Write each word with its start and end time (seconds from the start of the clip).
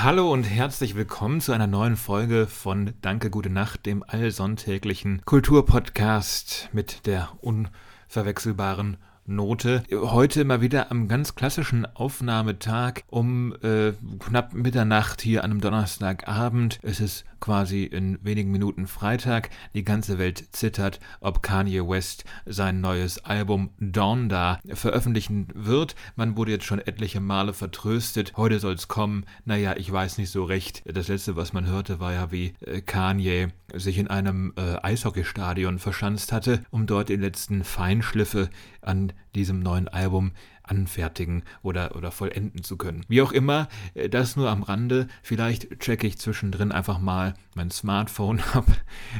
Hallo 0.00 0.32
und 0.32 0.44
herzlich 0.44 0.94
willkommen 0.94 1.40
zu 1.40 1.50
einer 1.50 1.66
neuen 1.66 1.96
Folge 1.96 2.46
von 2.46 2.94
Danke, 3.00 3.30
gute 3.30 3.50
Nacht, 3.50 3.84
dem 3.84 4.04
allsonntäglichen 4.06 5.22
Kulturpodcast 5.24 6.68
mit 6.72 7.04
der 7.08 7.30
unverwechselbaren 7.40 8.98
Note. 9.28 9.82
Heute 9.92 10.46
mal 10.46 10.62
wieder 10.62 10.90
am 10.90 11.06
ganz 11.06 11.34
klassischen 11.34 11.84
Aufnahmetag 11.84 13.02
um 13.08 13.54
äh, 13.62 13.92
knapp 14.20 14.54
Mitternacht 14.54 15.20
hier 15.20 15.44
an 15.44 15.50
einem 15.50 15.60
Donnerstagabend. 15.60 16.78
Es 16.82 16.98
ist 16.98 17.26
quasi 17.38 17.84
in 17.84 18.18
wenigen 18.22 18.50
Minuten 18.50 18.86
Freitag. 18.86 19.50
Die 19.74 19.84
ganze 19.84 20.18
Welt 20.18 20.48
zittert, 20.52 20.98
ob 21.20 21.42
Kanye 21.42 21.86
West 21.86 22.24
sein 22.46 22.80
neues 22.80 23.24
Album 23.24 23.70
Donda 23.78 24.60
veröffentlichen 24.72 25.48
wird. 25.54 25.94
Man 26.16 26.36
wurde 26.38 26.52
jetzt 26.52 26.64
schon 26.64 26.80
etliche 26.80 27.20
Male 27.20 27.52
vertröstet. 27.52 28.32
Heute 28.36 28.58
soll 28.60 28.74
es 28.74 28.88
kommen. 28.88 29.24
Naja, 29.44 29.76
ich 29.76 29.92
weiß 29.92 30.16
nicht 30.16 30.30
so 30.30 30.44
recht. 30.44 30.82
Das 30.86 31.08
letzte, 31.08 31.36
was 31.36 31.52
man 31.52 31.66
hörte, 31.66 32.00
war 32.00 32.14
ja, 32.14 32.32
wie 32.32 32.54
äh, 32.60 32.80
Kanye 32.80 33.48
sich 33.74 33.98
in 33.98 34.08
einem 34.08 34.54
äh, 34.56 34.76
Eishockeystadion 34.82 35.78
verschanzt 35.78 36.32
hatte, 36.32 36.62
um 36.70 36.86
dort 36.86 37.10
die 37.10 37.16
letzten 37.16 37.64
Feinschliffe 37.64 38.48
an 38.88 39.12
diesem 39.34 39.60
neuen 39.60 39.88
Album 39.88 40.32
anfertigen 40.68 41.42
oder, 41.62 41.96
oder 41.96 42.10
vollenden 42.10 42.62
zu 42.62 42.76
können. 42.76 43.04
Wie 43.08 43.22
auch 43.22 43.32
immer, 43.32 43.68
äh, 43.94 44.08
das 44.08 44.36
nur 44.36 44.50
am 44.50 44.62
Rande. 44.62 45.08
Vielleicht 45.22 45.80
checke 45.80 46.06
ich 46.06 46.18
zwischendrin 46.18 46.72
einfach 46.72 46.98
mal 46.98 47.34
mein 47.54 47.70
Smartphone, 47.70 48.40
ob 48.54 48.66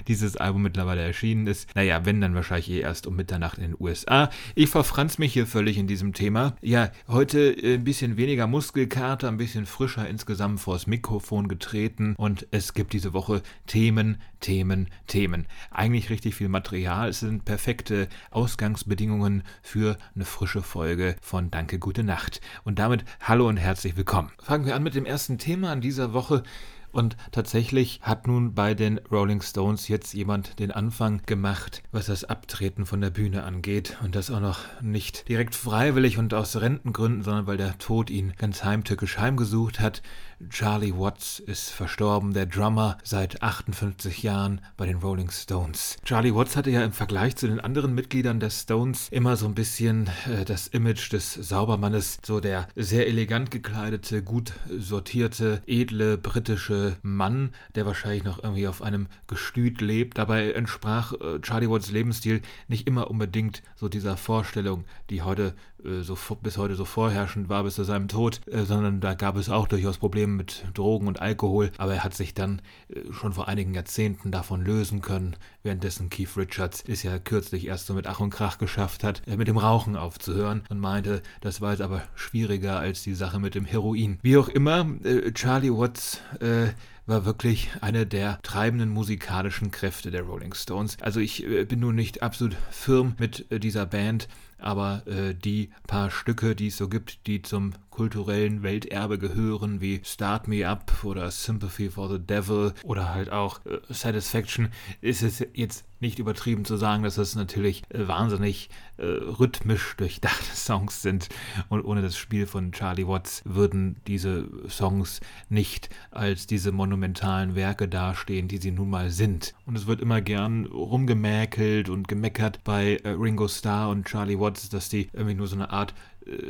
dieses 0.07 0.37
Album 0.37 0.63
mittlerweile 0.63 1.03
erschienen 1.03 1.47
ist. 1.47 1.75
Naja, 1.75 2.05
wenn, 2.05 2.21
dann 2.21 2.35
wahrscheinlich 2.35 2.71
eh 2.71 2.81
erst 2.81 3.07
um 3.07 3.17
Mitternacht 3.17 3.59
in 3.59 3.65
den 3.65 3.77
USA. 3.79 4.31
Ich 4.55 4.71
verfranz 4.71 5.19
mich 5.19 5.33
hier 5.33 5.47
völlig 5.47 5.79
in 5.79 5.87
diesem 5.87 6.13
Thema. 6.13 6.57
Ja, 6.63 6.91
heute 7.09 7.51
äh, 7.51 7.75
ein 7.75 7.85
bisschen 7.85 8.17
weniger 8.17 8.47
Muskelkater, 8.47 9.29
ein 9.29 9.37
bisschen 9.37 9.67
frischer 9.67 10.09
insgesamt 10.09 10.61
vors 10.61 10.87
Mikrofon 10.87 11.49
getreten 11.49 12.15
und 12.17 12.47
es 12.51 12.75
gibt 12.75 12.93
diese 12.93 13.13
Woche 13.13 13.43
Themen, 13.67 14.19
Themen, 14.41 14.89
Themen. 15.07 15.47
Eigentlich 15.71 16.11
richtig 16.11 16.35
viel 16.35 16.49
Material. 16.49 17.09
Es 17.09 17.21
sind 17.21 17.45
perfekte 17.45 18.09
Ausgangsbedingungen 18.31 19.43
für 19.63 19.99
eine 20.15 20.25
frische 20.25 20.63
Folge 20.63 21.17
von 21.21 21.38
von 21.39 21.53
Danke, 21.53 21.79
gute 21.79 22.03
Nacht. 22.03 22.41
Und 22.65 22.81
damit 22.81 23.05
hallo 23.21 23.47
und 23.47 23.59
herzlich 23.59 23.97
willkommen. 23.97 24.33
Fangen 24.43 24.67
wir 24.67 24.75
an 24.75 24.83
mit 24.83 24.97
dem 24.97 25.07
ersten 25.07 25.39
Thema 25.39 25.71
an 25.71 25.81
dieser 25.81 26.13
Woche. 26.13 26.43
Und 26.91 27.17
tatsächlich 27.31 28.01
hat 28.03 28.27
nun 28.27 28.55
bei 28.55 28.75
den 28.75 28.99
Rolling 29.13 29.41
Stones 29.41 29.87
jetzt 29.87 30.15
jemand 30.15 30.59
den 30.59 30.73
Anfang 30.73 31.23
gemacht, 31.27 31.85
was 31.93 32.07
das 32.07 32.25
Abtreten 32.25 32.87
von 32.87 33.01
der 33.01 33.11
Bühne 33.11 33.45
angeht. 33.45 33.99
Und 34.03 34.17
das 34.17 34.33
auch 34.33 34.41
noch 34.41 34.59
nicht 34.83 35.29
direkt 35.29 35.55
freiwillig 35.55 36.19
und 36.19 36.35
aus 36.35 36.57
Rentengründen, 36.57 37.23
sondern 37.23 37.47
weil 37.47 37.57
der 37.57 37.79
Tod 37.79 38.11
ihn 38.11 38.33
ganz 38.37 38.65
heimtückisch 38.65 39.19
heimgesucht 39.19 39.79
hat. 39.79 40.03
Charlie 40.51 40.95
Watts 40.97 41.41
ist 41.41 41.71
verstorben, 41.71 42.33
der 42.33 42.47
Drummer 42.47 42.97
seit 43.03 43.43
58 43.43 44.23
Jahren 44.23 44.61
bei 44.77 44.87
den 44.87 44.99
Rolling 44.99 45.31
Stones. 45.31 45.97
Charlie 46.05 46.33
Watts 46.33 46.57
hatte 46.57 46.71
ja 46.71 46.85
im 46.85 46.93
Vergleich 46.93 47.35
zu 47.35 47.49
den 47.49 47.59
anderen 47.59 47.93
Mitgliedern 47.93 48.39
der 48.39 48.51
Stones 48.51 49.09
immer 49.11 49.37
so 49.37 49.47
ein 49.47 49.57
bisschen 49.57 50.09
äh, 50.31 50.45
das 50.45 50.69
Image 50.69 51.13
des 51.13 51.35
Saubermannes, 51.35 52.19
so 52.25 52.39
der 52.39 52.69
sehr 52.77 53.09
elegant 53.09 53.51
gekleidete, 53.51 54.23
gut 54.23 54.53
sortierte, 54.69 55.61
edle 55.67 56.17
britische 56.17 56.97
Mann, 57.03 57.51
der 57.75 57.85
wahrscheinlich 57.85 58.23
noch 58.23 58.43
irgendwie 58.43 58.69
auf 58.69 58.81
einem 58.81 59.09
Gestüt 59.27 59.81
lebt. 59.81 60.19
Dabei 60.19 60.53
entsprach 60.53 61.15
äh, 61.15 61.41
Charlie 61.41 61.69
Watts 61.69 61.91
Lebensstil 61.91 62.43
nicht 62.69 62.87
immer 62.87 63.11
unbedingt 63.11 63.65
so 63.75 63.89
dieser 63.89 64.17
Vorstellung, 64.17 64.85
die 65.11 65.23
heute 65.23 65.55
äh, 65.85 66.03
so, 66.03 66.17
bis 66.43 66.59
heute 66.59 66.75
so 66.75 66.85
vorherrschend 66.85 67.49
war 67.49 67.65
bis 67.65 67.75
zu 67.75 67.85
seinem 67.85 68.09
Tod, 68.09 68.41
äh, 68.47 68.63
sondern 68.65 69.01
da 69.01 69.15
gab 69.15 69.37
es 69.37 69.51
auch 69.51 69.67
durchaus 69.67 69.99
Probleme 69.99 70.28
mit 70.37 70.65
Drogen 70.75 71.07
und 71.07 71.21
Alkohol, 71.21 71.71
aber 71.79 71.95
er 71.95 72.05
hat 72.05 72.15
sich 72.15 72.35
dann 72.35 72.63
äh, 72.89 73.13
schon 73.13 73.33
vor 73.33 73.49
einigen 73.49 73.75
Jahrzehnten 73.75 74.31
davon 74.31 74.65
lösen 74.65 75.01
können, 75.01 75.37
währenddessen 75.63 76.11
Keith 76.11 76.37
Richards 76.37 76.85
es 76.87 77.03
ja 77.03 77.19
kürzlich 77.19 77.67
erst 77.67 77.87
so 77.87 77.95
mit 77.95 78.07
Ach 78.07 78.21
und 78.21 78.31
Krach 78.31 78.59
geschafft 78.59 79.05
hat, 79.05 79.23
mit 79.27 79.49
dem 79.49 79.59
Rauchen 79.59 79.97
aufzuhören 79.97 80.63
und 80.69 80.79
meinte, 80.79 81.23
das 81.41 81.61
war 81.61 81.73
jetzt 81.73 81.83
aber 81.83 82.03
schwieriger 82.15 82.79
als 82.79 83.03
die 83.03 83.15
Sache 83.15 83.39
mit 83.39 83.55
dem 83.55 83.65
Heroin. 83.65 84.19
Wie 84.23 84.37
auch 84.37 84.49
immer, 84.49 84.87
Charlie 85.35 85.73
Watts 85.73 86.21
äh, 86.41 86.69
war 87.09 87.25
wirklich 87.25 87.71
eine 87.81 88.07
der 88.07 88.39
treibenden 88.43 88.91
musikalischen 88.91 89.71
Kräfte 89.71 90.11
der 90.11 90.23
Rolling 90.23 90.55
Stones. 90.55 90.97
Also 91.01 91.21
ich 91.21 91.45
äh, 91.45 91.65
bin 91.65 91.81
nun 91.81 91.95
nicht 91.95 92.23
absolut 92.23 92.55
firm 92.71 93.15
mit 93.19 93.51
äh, 93.51 93.59
dieser 93.59 93.87
Band, 93.87 94.29
aber 94.59 95.03
äh, 95.07 95.35
die 95.35 95.71
paar 95.87 96.11
Stücke, 96.11 96.55
die 96.55 96.69
es 96.69 96.77
so 96.77 96.89
gibt, 96.89 97.27
die 97.27 97.43
zum 97.43 97.73
kulturellen 97.91 98.63
Welterbe 98.63 99.19
gehören, 99.19 99.81
wie 99.81 100.01
Start 100.05 100.49
Me 100.49 100.69
Up 100.69 101.03
oder 101.03 101.31
Sympathy 101.31 101.91
for 101.91 102.11
the 102.11 102.19
Devil 102.19 102.75
oder 102.85 103.15
halt 103.15 103.31
auch 103.31 103.65
äh, 103.65 103.79
Satisfaction, 103.89 104.69
ist 105.01 105.23
es 105.23 105.45
jetzt 105.55 105.85
nicht 106.01 106.19
übertrieben 106.19 106.65
zu 106.65 106.77
sagen, 106.77 107.03
dass 107.03 107.19
es 107.19 107.35
natürlich 107.35 107.83
äh, 107.91 108.07
wahnsinnig 108.09 108.71
äh, 108.97 109.05
rhythmisch 109.05 109.95
durchdachte 109.97 110.51
Songs 110.55 111.03
sind 111.03 111.29
und 111.69 111.85
ohne 111.85 112.03
das 112.03 112.17
Spiel 112.17 112.47
von 112.47 112.73
Charlie 112.73 113.07
Watts 113.07 113.43
würden 113.45 113.97
diese 114.07 114.49
Songs 114.69 115.21
nicht 115.49 115.89
als 116.11 116.47
diese 116.47 116.73
monumentalen 116.73 117.55
Werke 117.55 117.89
dastehen, 117.89 118.49
die 118.49 118.59
sie 118.59 118.71
nun 118.71 118.91
mal 118.91 119.11
sind. 119.11 119.55
Und 119.67 119.77
es 119.77 119.87
wird 119.87 120.01
immer 120.01 120.21
gern 120.21 120.67
rumgemäkelt 120.67 121.89
und 121.89 122.09
gemeckert 122.09 122.65
bei 122.65 122.97
äh, 123.05 123.11
Ringo 123.11 123.49
Starr 123.49 123.91
und 123.91 124.07
Charlie 124.07 124.39
Watts, 124.39 124.69
dass 124.69 124.89
die 124.89 125.09
irgendwie 125.13 125.35
nur 125.35 125.47
so 125.47 125.57
eine 125.57 125.71
Art 125.71 125.95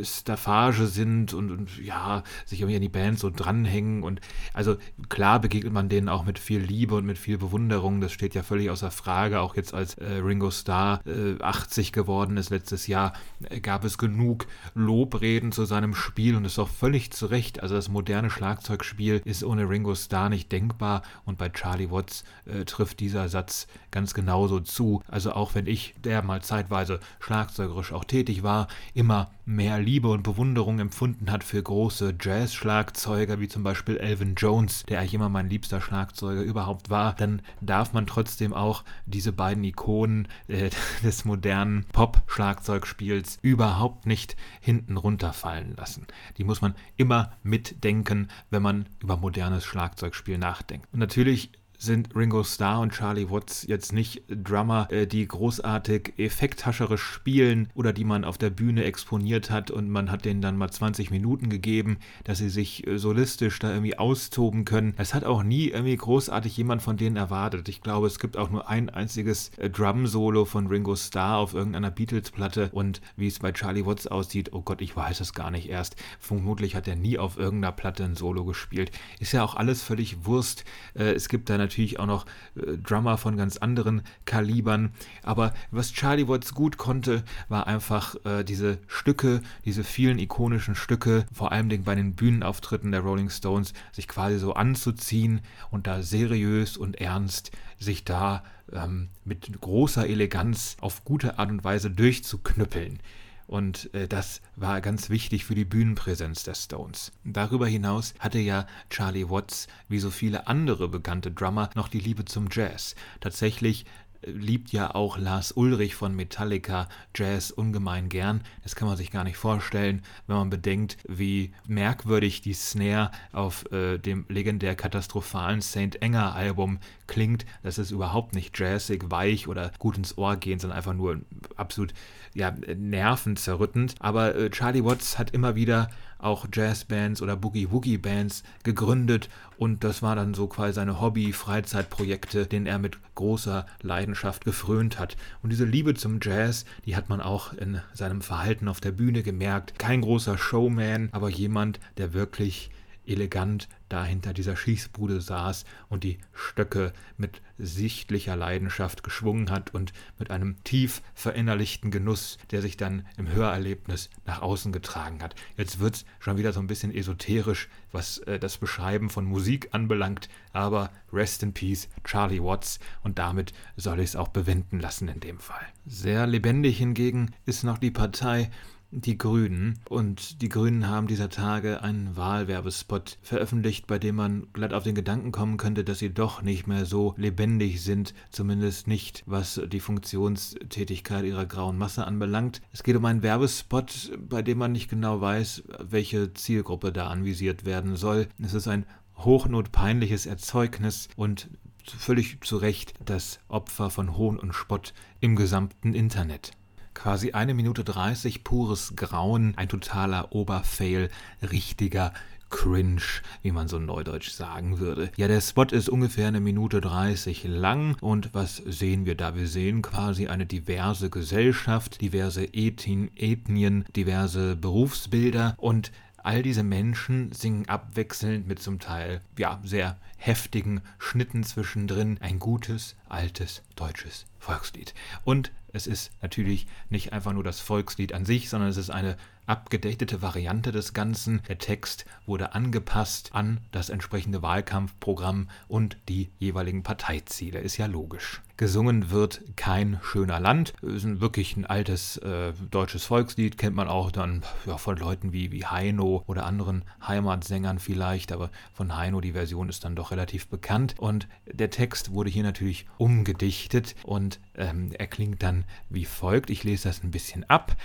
Staffage 0.02 0.86
sind 0.86 1.34
und, 1.34 1.50
und, 1.50 1.78
ja, 1.78 2.22
sich 2.46 2.60
irgendwie 2.60 2.76
an 2.76 2.82
die 2.82 2.88
Band 2.88 3.18
so 3.18 3.30
dranhängen. 3.30 4.02
Und 4.02 4.20
also 4.54 4.76
klar 5.08 5.40
begegnet 5.40 5.72
man 5.72 5.88
denen 5.88 6.08
auch 6.08 6.24
mit 6.24 6.38
viel 6.38 6.60
Liebe 6.60 6.94
und 6.94 7.04
mit 7.04 7.18
viel 7.18 7.38
Bewunderung. 7.38 8.00
Das 8.00 8.12
steht 8.12 8.34
ja 8.34 8.42
völlig 8.42 8.70
außer 8.70 8.90
Frage. 8.90 9.40
Auch 9.40 9.56
jetzt 9.56 9.74
als 9.74 9.94
äh, 9.94 10.14
Ringo 10.14 10.50
Starr 10.50 11.00
äh, 11.06 11.40
80 11.42 11.92
geworden 11.92 12.36
ist 12.36 12.50
letztes 12.50 12.86
Jahr, 12.86 13.12
äh, 13.48 13.60
gab 13.60 13.84
es 13.84 13.98
genug 13.98 14.46
Lobreden 14.74 15.52
zu 15.52 15.64
seinem 15.64 15.94
Spiel 15.94 16.36
und 16.36 16.44
ist 16.44 16.58
auch 16.58 16.68
völlig 16.68 17.12
zu 17.12 17.26
Recht. 17.26 17.62
Also 17.62 17.74
das 17.74 17.88
moderne 17.88 18.30
Schlagzeugspiel 18.30 19.22
ist 19.24 19.44
ohne 19.44 19.68
Ringo 19.68 19.94
Starr 19.94 20.28
nicht 20.28 20.50
denkbar 20.52 21.02
und 21.24 21.38
bei 21.38 21.48
Charlie 21.48 21.90
Watts 21.90 22.24
äh, 22.46 22.64
trifft 22.64 23.00
dieser 23.00 23.28
Satz 23.28 23.66
ganz 23.90 24.14
genauso 24.14 24.60
zu. 24.60 25.02
Also 25.08 25.32
auch 25.32 25.54
wenn 25.54 25.66
ich, 25.66 25.94
der 26.02 26.22
mal 26.22 26.42
zeitweise 26.42 27.00
schlagzeugerisch 27.20 27.92
auch 27.92 28.04
tätig 28.04 28.42
war, 28.42 28.68
immer 28.94 29.30
mehr 29.44 29.67
Liebe 29.76 30.08
und 30.08 30.22
Bewunderung 30.22 30.78
empfunden 30.78 31.30
hat 31.30 31.44
für 31.44 31.62
große 31.62 32.14
Jazz-Schlagzeuger, 32.20 33.40
wie 33.40 33.48
zum 33.48 33.62
Beispiel 33.62 33.96
Elvin 33.98 34.34
Jones, 34.36 34.84
der 34.88 35.00
eigentlich 35.00 35.14
immer 35.14 35.28
mein 35.28 35.50
liebster 35.50 35.80
Schlagzeuger 35.80 36.42
überhaupt 36.42 36.90
war, 36.90 37.14
dann 37.14 37.42
darf 37.60 37.92
man 37.92 38.06
trotzdem 38.06 38.54
auch 38.54 38.84
diese 39.06 39.32
beiden 39.32 39.64
Ikonen 39.64 40.28
äh, 40.46 40.70
des 41.02 41.24
modernen 41.24 41.84
Pop-Schlagzeugspiels 41.92 43.38
überhaupt 43.42 44.06
nicht 44.06 44.36
hinten 44.60 44.96
runterfallen 44.96 45.74
lassen. 45.76 46.06
Die 46.38 46.44
muss 46.44 46.62
man 46.62 46.74
immer 46.96 47.32
mitdenken, 47.42 48.28
wenn 48.50 48.62
man 48.62 48.86
über 49.00 49.16
modernes 49.16 49.64
Schlagzeugspiel 49.64 50.38
nachdenkt. 50.38 50.88
Und 50.92 51.00
natürlich 51.00 51.52
sind 51.78 52.14
Ringo 52.14 52.42
Starr 52.42 52.80
und 52.80 52.92
Charlie 52.92 53.30
Watts 53.30 53.64
jetzt 53.66 53.92
nicht 53.92 54.22
Drummer, 54.28 54.88
äh, 54.90 55.06
die 55.06 55.26
großartig 55.26 56.14
effekthascherisch 56.18 57.02
spielen 57.02 57.68
oder 57.74 57.92
die 57.92 58.04
man 58.04 58.24
auf 58.24 58.36
der 58.36 58.50
Bühne 58.50 58.84
exponiert 58.84 59.50
hat 59.50 59.70
und 59.70 59.88
man 59.88 60.10
hat 60.10 60.24
denen 60.24 60.42
dann 60.42 60.56
mal 60.56 60.70
20 60.70 61.10
Minuten 61.10 61.48
gegeben, 61.48 61.98
dass 62.24 62.38
sie 62.38 62.50
sich 62.50 62.86
äh, 62.86 62.98
solistisch 62.98 63.58
da 63.60 63.72
irgendwie 63.72 63.96
austoben 63.96 64.64
können. 64.64 64.94
Es 64.98 65.14
hat 65.14 65.24
auch 65.24 65.44
nie 65.44 65.68
irgendwie 65.68 65.96
großartig 65.96 66.56
jemand 66.56 66.82
von 66.82 66.96
denen 66.96 67.16
erwartet. 67.16 67.68
Ich 67.68 67.80
glaube, 67.80 68.08
es 68.08 68.18
gibt 68.18 68.36
auch 68.36 68.50
nur 68.50 68.68
ein 68.68 68.90
einziges 68.90 69.50
äh, 69.56 69.70
Drum-Solo 69.70 70.44
von 70.44 70.66
Ringo 70.66 70.96
Starr 70.96 71.38
auf 71.38 71.54
irgendeiner 71.54 71.92
Beatles-Platte 71.92 72.70
und 72.72 73.00
wie 73.16 73.28
es 73.28 73.38
bei 73.38 73.52
Charlie 73.52 73.86
Watts 73.86 74.08
aussieht, 74.08 74.52
oh 74.52 74.62
Gott, 74.62 74.80
ich 74.80 74.96
weiß 74.96 75.20
es 75.20 75.32
gar 75.32 75.52
nicht 75.52 75.68
erst. 75.68 75.94
Vermutlich 76.18 76.74
hat 76.74 76.88
er 76.88 76.96
nie 76.96 77.18
auf 77.18 77.38
irgendeiner 77.38 77.72
Platte 77.72 78.04
ein 78.04 78.16
Solo 78.16 78.44
gespielt. 78.44 78.90
Ist 79.20 79.32
ja 79.32 79.44
auch 79.44 79.54
alles 79.54 79.82
völlig 79.82 80.24
Wurst. 80.24 80.64
es 80.94 81.28
gibt 81.28 81.48
da 81.48 81.58
natürlich 81.58 81.67
auch 81.98 82.06
noch 82.06 82.26
äh, 82.56 82.76
Drummer 82.78 83.18
von 83.18 83.36
ganz 83.36 83.56
anderen 83.58 84.02
Kalibern. 84.24 84.92
Aber 85.22 85.52
was 85.70 85.92
Charlie 85.92 86.28
Watts 86.28 86.54
gut 86.54 86.78
konnte, 86.78 87.24
war 87.48 87.66
einfach 87.66 88.16
äh, 88.24 88.44
diese 88.44 88.78
Stücke, 88.86 89.40
diese 89.64 89.84
vielen 89.84 90.18
ikonischen 90.18 90.74
Stücke, 90.74 91.26
vor 91.32 91.52
allem 91.52 91.68
bei 91.84 91.94
den 91.94 92.14
Bühnenauftritten 92.14 92.92
der 92.92 93.00
Rolling 93.00 93.30
Stones, 93.30 93.72
sich 93.92 94.08
quasi 94.08 94.38
so 94.38 94.54
anzuziehen 94.54 95.40
und 95.70 95.86
da 95.86 96.02
seriös 96.02 96.76
und 96.76 97.00
ernst 97.00 97.52
sich 97.78 98.04
da 98.04 98.42
ähm, 98.72 99.08
mit 99.24 99.60
großer 99.60 100.06
Eleganz 100.06 100.76
auf 100.80 101.04
gute 101.04 101.38
Art 101.38 101.50
und 101.50 101.64
Weise 101.64 101.90
durchzuknüppeln. 101.90 102.98
Und 103.48 103.92
äh, 103.94 104.06
das 104.06 104.42
war 104.54 104.80
ganz 104.80 105.10
wichtig 105.10 105.44
für 105.44 105.56
die 105.56 105.64
Bühnenpräsenz 105.64 106.44
der 106.44 106.54
Stones. 106.54 107.10
Darüber 107.24 107.66
hinaus 107.66 108.14
hatte 108.20 108.38
ja 108.38 108.66
Charlie 108.90 109.28
Watts, 109.28 109.66
wie 109.88 109.98
so 109.98 110.10
viele 110.10 110.46
andere 110.46 110.88
bekannte 110.88 111.32
Drummer, 111.32 111.70
noch 111.74 111.88
die 111.88 111.98
Liebe 111.98 112.26
zum 112.26 112.48
Jazz. 112.52 112.94
Tatsächlich 113.20 113.86
liebt 114.22 114.72
ja 114.72 114.94
auch 114.94 115.16
Lars 115.16 115.52
Ulrich 115.52 115.94
von 115.94 116.14
Metallica 116.14 116.88
Jazz 117.14 117.50
ungemein 117.50 118.08
gern. 118.08 118.42
Das 118.62 118.74
kann 118.74 118.88
man 118.88 118.96
sich 118.96 119.10
gar 119.10 119.24
nicht 119.24 119.36
vorstellen, 119.36 120.02
wenn 120.26 120.36
man 120.36 120.50
bedenkt, 120.50 120.98
wie 121.08 121.52
merkwürdig 121.66 122.40
die 122.40 122.54
Snare 122.54 123.10
auf 123.32 123.70
äh, 123.72 123.98
dem 123.98 124.26
legendär 124.28 124.74
katastrophalen 124.74 125.62
St. 125.62 125.96
Enger 126.00 126.34
Album 126.34 126.78
klingt. 127.08 127.44
Das 127.62 127.78
ist 127.78 127.90
überhaupt 127.90 128.34
nicht 128.34 128.56
jazzig, 128.58 129.10
weich 129.10 129.48
oder 129.48 129.72
gut 129.78 129.96
ins 129.96 130.16
Ohr 130.16 130.36
gehend, 130.36 130.60
sondern 130.60 130.76
einfach 130.76 130.94
nur 130.94 131.20
absolut 131.56 131.92
ja, 132.34 132.54
nervenzerrüttend. 132.76 133.96
Aber 133.98 134.36
äh, 134.36 134.50
Charlie 134.50 134.84
Watts 134.84 135.18
hat 135.18 135.32
immer 135.32 135.56
wieder 135.56 135.90
auch 136.18 136.46
Jazzbands 136.52 137.22
oder 137.22 137.36
Boogie-Woogie-Bands 137.36 138.42
gegründet 138.64 139.28
und 139.56 139.84
das 139.84 140.02
war 140.02 140.16
dann 140.16 140.34
so 140.34 140.48
quasi 140.48 140.74
seine 140.74 141.00
Hobby-Freizeitprojekte, 141.00 142.46
denen 142.46 142.66
er 142.66 142.78
mit 142.78 142.98
großer 143.14 143.66
Leidenschaft 143.82 144.44
gefrönt 144.44 144.98
hat. 144.98 145.16
Und 145.42 145.50
diese 145.50 145.64
Liebe 145.64 145.94
zum 145.94 146.18
Jazz, 146.20 146.64
die 146.86 146.96
hat 146.96 147.08
man 147.08 147.20
auch 147.20 147.52
in 147.52 147.80
seinem 147.94 148.20
Verhalten 148.20 148.68
auf 148.68 148.80
der 148.80 148.92
Bühne 148.92 149.22
gemerkt. 149.22 149.78
Kein 149.78 150.00
großer 150.00 150.38
Showman, 150.38 151.08
aber 151.12 151.28
jemand, 151.28 151.80
der 151.96 152.12
wirklich 152.12 152.70
elegant 153.08 153.68
da 153.88 154.04
hinter 154.04 154.32
dieser 154.34 154.56
Schießbude 154.56 155.20
saß 155.20 155.64
und 155.88 156.04
die 156.04 156.18
Stöcke 156.32 156.92
mit 157.16 157.40
sichtlicher 157.58 158.36
Leidenschaft 158.36 159.02
geschwungen 159.02 159.50
hat 159.50 159.74
und 159.74 159.92
mit 160.18 160.30
einem 160.30 160.62
tief 160.64 161.02
verinnerlichten 161.14 161.90
Genuss, 161.90 162.38
der 162.50 162.62
sich 162.62 162.76
dann 162.76 163.06
im 163.16 163.28
Hörerlebnis 163.28 164.10
nach 164.26 164.42
außen 164.42 164.72
getragen 164.72 165.22
hat. 165.22 165.34
Jetzt 165.56 165.80
wird 165.80 165.96
es 165.96 166.04
schon 166.20 166.36
wieder 166.36 166.52
so 166.52 166.60
ein 166.60 166.66
bisschen 166.66 166.94
esoterisch, 166.94 167.68
was 167.90 168.18
äh, 168.18 168.38
das 168.38 168.58
Beschreiben 168.58 169.10
von 169.10 169.24
Musik 169.24 169.68
anbelangt, 169.72 170.28
aber 170.52 170.90
Rest 171.12 171.42
in 171.42 171.54
Peace, 171.54 171.88
Charlie 172.04 172.42
Watts, 172.42 172.78
und 173.02 173.18
damit 173.18 173.52
soll 173.76 174.00
ich 174.00 174.10
es 174.10 174.16
auch 174.16 174.28
bewenden 174.28 174.80
lassen 174.80 175.08
in 175.08 175.20
dem 175.20 175.38
Fall. 175.38 175.66
Sehr 175.86 176.26
lebendig 176.26 176.78
hingegen 176.78 177.34
ist 177.46 177.64
noch 177.64 177.78
die 177.78 177.90
Partei, 177.90 178.50
die 178.90 179.18
Grünen. 179.18 179.78
Und 179.88 180.42
die 180.42 180.48
Grünen 180.48 180.88
haben 180.88 181.06
dieser 181.06 181.28
Tage 181.28 181.82
einen 181.82 182.16
Wahlwerbespot 182.16 183.18
veröffentlicht, 183.22 183.86
bei 183.86 183.98
dem 183.98 184.16
man 184.16 184.46
glatt 184.52 184.72
auf 184.72 184.84
den 184.84 184.94
Gedanken 184.94 185.32
kommen 185.32 185.56
könnte, 185.56 185.84
dass 185.84 185.98
sie 185.98 186.12
doch 186.12 186.42
nicht 186.42 186.66
mehr 186.66 186.86
so 186.86 187.14
lebendig 187.16 187.82
sind, 187.82 188.14
zumindest 188.30 188.86
nicht, 188.86 189.22
was 189.26 189.60
die 189.66 189.80
Funktionstätigkeit 189.80 191.24
ihrer 191.24 191.46
grauen 191.46 191.78
Masse 191.78 192.06
anbelangt. 192.06 192.62
Es 192.72 192.82
geht 192.82 192.96
um 192.96 193.04
einen 193.04 193.22
Werbespot, 193.22 194.12
bei 194.28 194.42
dem 194.42 194.58
man 194.58 194.72
nicht 194.72 194.88
genau 194.88 195.20
weiß, 195.20 195.64
welche 195.80 196.32
Zielgruppe 196.34 196.92
da 196.92 197.08
anvisiert 197.08 197.64
werden 197.64 197.96
soll. 197.96 198.28
Es 198.42 198.54
ist 198.54 198.68
ein 198.68 198.86
hochnotpeinliches 199.16 200.26
Erzeugnis 200.26 201.08
und 201.16 201.50
völlig 201.84 202.38
zu 202.44 202.56
Recht 202.58 202.94
das 203.04 203.40
Opfer 203.48 203.90
von 203.90 204.16
Hohn 204.16 204.38
und 204.38 204.52
Spott 204.52 204.92
im 205.20 205.36
gesamten 205.36 205.94
Internet. 205.94 206.52
Quasi 206.98 207.30
eine 207.30 207.54
Minute 207.54 207.84
30 207.84 208.42
pures 208.42 208.94
Grauen, 208.96 209.52
ein 209.56 209.68
totaler 209.68 210.32
Oberfail, 210.32 211.10
richtiger 211.48 212.12
Cringe, 212.50 213.02
wie 213.42 213.52
man 213.52 213.68
so 213.68 213.78
neudeutsch 213.78 214.30
sagen 214.30 214.80
würde. 214.80 215.12
Ja, 215.14 215.28
der 215.28 215.40
Spot 215.40 215.62
ist 215.62 215.88
ungefähr 215.88 216.26
eine 216.26 216.40
Minute 216.40 216.80
30 216.80 217.44
lang 217.44 217.96
und 218.00 218.34
was 218.34 218.56
sehen 218.56 219.06
wir 219.06 219.14
da? 219.14 219.36
Wir 219.36 219.46
sehen 219.46 219.80
quasi 219.80 220.26
eine 220.26 220.44
diverse 220.44 221.08
Gesellschaft, 221.08 222.00
diverse 222.00 222.52
Ethnien, 222.52 223.84
diverse 223.94 224.56
Berufsbilder 224.56 225.54
und 225.56 225.92
all 226.28 226.42
diese 226.42 226.62
Menschen 226.62 227.32
singen 227.32 227.66
abwechselnd 227.70 228.46
mit 228.46 228.60
zum 228.60 228.80
Teil 228.80 229.22
ja 229.38 229.58
sehr 229.64 229.96
heftigen 230.18 230.82
Schnitten 230.98 231.42
zwischendrin 231.42 232.18
ein 232.20 232.38
gutes 232.38 232.96
altes 233.08 233.62
deutsches 233.76 234.26
Volkslied. 234.38 234.92
Und 235.24 235.52
es 235.72 235.86
ist 235.86 236.10
natürlich 236.20 236.66
nicht 236.90 237.14
einfach 237.14 237.32
nur 237.32 237.44
das 237.44 237.60
Volkslied 237.60 238.12
an 238.12 238.26
sich, 238.26 238.50
sondern 238.50 238.68
es 238.68 238.76
ist 238.76 238.90
eine 238.90 239.16
abgedatete 239.48 240.22
Variante 240.22 240.72
des 240.72 240.92
Ganzen. 240.92 241.42
Der 241.48 241.58
Text 241.58 242.04
wurde 242.26 242.54
angepasst 242.54 243.30
an 243.32 243.60
das 243.72 243.88
entsprechende 243.88 244.42
Wahlkampfprogramm 244.42 245.48
und 245.66 245.96
die 246.08 246.30
jeweiligen 246.38 246.82
Parteiziele. 246.82 247.60
Ist 247.60 247.76
ja 247.76 247.86
logisch. 247.86 248.42
Gesungen 248.58 249.12
wird 249.12 249.40
kein 249.54 250.00
schöner 250.02 250.40
Land. 250.40 250.74
Ist 250.82 251.20
wirklich 251.20 251.56
ein 251.56 251.64
altes 251.64 252.16
äh, 252.18 252.52
deutsches 252.70 253.04
Volkslied, 253.04 253.56
kennt 253.56 253.76
man 253.76 253.86
auch 253.86 254.10
dann 254.10 254.42
ja, 254.66 254.76
von 254.78 254.96
Leuten 254.96 255.32
wie, 255.32 255.52
wie 255.52 255.64
Heino 255.64 256.24
oder 256.26 256.44
anderen 256.44 256.84
Heimatsängern 257.06 257.78
vielleicht, 257.78 258.32
aber 258.32 258.50
von 258.74 258.96
Heino 258.96 259.20
die 259.20 259.32
Version 259.32 259.68
ist 259.68 259.84
dann 259.84 259.94
doch 259.94 260.10
relativ 260.10 260.48
bekannt. 260.48 260.96
Und 260.98 261.28
der 261.46 261.70
Text 261.70 262.12
wurde 262.12 262.30
hier 262.30 262.42
natürlich 262.42 262.86
umgedichtet 262.98 263.94
und 264.02 264.40
ähm, 264.56 264.90
er 264.92 265.06
klingt 265.06 265.42
dann 265.44 265.64
wie 265.88 266.04
folgt. 266.04 266.50
Ich 266.50 266.64
lese 266.64 266.88
das 266.88 267.04
ein 267.04 267.12
bisschen 267.12 267.48
ab. 267.48 267.76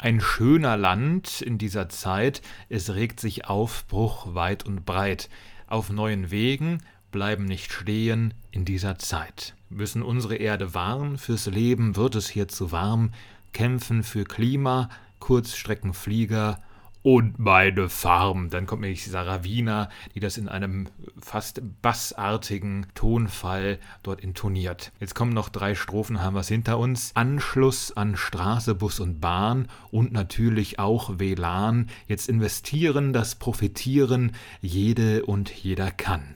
Ein 0.00 0.20
schöner 0.20 0.76
Land 0.76 1.40
in 1.40 1.58
dieser 1.58 1.88
Zeit, 1.88 2.40
es 2.68 2.94
regt 2.94 3.18
sich 3.18 3.46
Aufbruch 3.46 4.32
weit 4.32 4.64
und 4.64 4.86
breit. 4.86 5.28
Auf 5.66 5.90
neuen 5.90 6.30
Wegen 6.30 6.78
bleiben 7.10 7.46
nicht 7.46 7.72
stehen 7.72 8.32
in 8.52 8.64
dieser 8.64 9.00
Zeit. 9.00 9.56
Müssen 9.70 10.02
unsere 10.02 10.36
Erde 10.36 10.72
wahren, 10.72 11.18
fürs 11.18 11.46
Leben 11.46 11.96
wird 11.96 12.14
es 12.14 12.28
hier 12.28 12.46
zu 12.46 12.70
warm, 12.70 13.10
kämpfen 13.52 14.04
für 14.04 14.22
Klima, 14.22 14.88
Kurzstreckenflieger 15.18 16.62
und 17.02 17.38
meine 17.38 17.88
Farm. 17.88 18.50
Dann 18.50 18.66
kommt 18.66 18.82
nämlich 18.82 19.06
Sarah 19.06 19.44
Wiener, 19.44 19.88
die 20.14 20.20
das 20.20 20.38
in 20.38 20.48
einem 20.48 20.88
fast 21.20 21.60
bassartigen 21.82 22.86
Tonfall 22.94 23.78
dort 24.02 24.20
intoniert. 24.20 24.92
Jetzt 25.00 25.14
kommen 25.14 25.32
noch 25.32 25.48
drei 25.48 25.74
Strophen, 25.74 26.22
haben 26.22 26.34
wir 26.34 26.40
es 26.40 26.48
hinter 26.48 26.78
uns. 26.78 27.12
Anschluss 27.14 27.96
an 27.96 28.16
Straße, 28.16 28.74
Bus 28.74 29.00
und 29.00 29.20
Bahn 29.20 29.68
und 29.90 30.12
natürlich 30.12 30.78
auch 30.78 31.18
WLAN. 31.18 31.88
Jetzt 32.06 32.28
investieren, 32.28 33.12
das 33.12 33.36
Profitieren 33.36 34.32
jede 34.60 35.24
und 35.24 35.50
jeder 35.50 35.90
kann. 35.90 36.34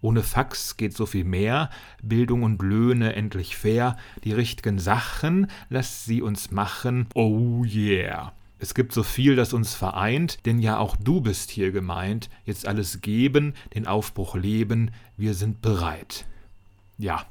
Ohne 0.00 0.22
Fax 0.22 0.76
geht 0.76 0.94
so 0.94 1.06
viel 1.06 1.24
mehr, 1.24 1.70
Bildung 2.02 2.44
und 2.44 2.62
Löhne 2.62 3.14
endlich 3.14 3.56
fair, 3.56 3.96
die 4.22 4.32
richtigen 4.32 4.78
Sachen 4.78 5.48
lasst 5.70 6.04
sie 6.04 6.22
uns 6.22 6.52
machen, 6.52 7.08
oh 7.14 7.64
yeah. 7.64 8.32
Es 8.58 8.74
gibt 8.74 8.92
so 8.92 9.02
viel, 9.02 9.36
das 9.36 9.52
uns 9.52 9.74
vereint, 9.74 10.44
denn 10.44 10.58
ja 10.58 10.78
auch 10.78 10.96
du 10.96 11.20
bist 11.20 11.50
hier 11.50 11.70
gemeint. 11.70 12.28
Jetzt 12.44 12.66
alles 12.66 13.00
geben, 13.00 13.54
den 13.74 13.86
Aufbruch 13.86 14.34
leben, 14.34 14.90
wir 15.16 15.34
sind 15.34 15.62
bereit. 15.62 16.26
Ja, 16.98 17.24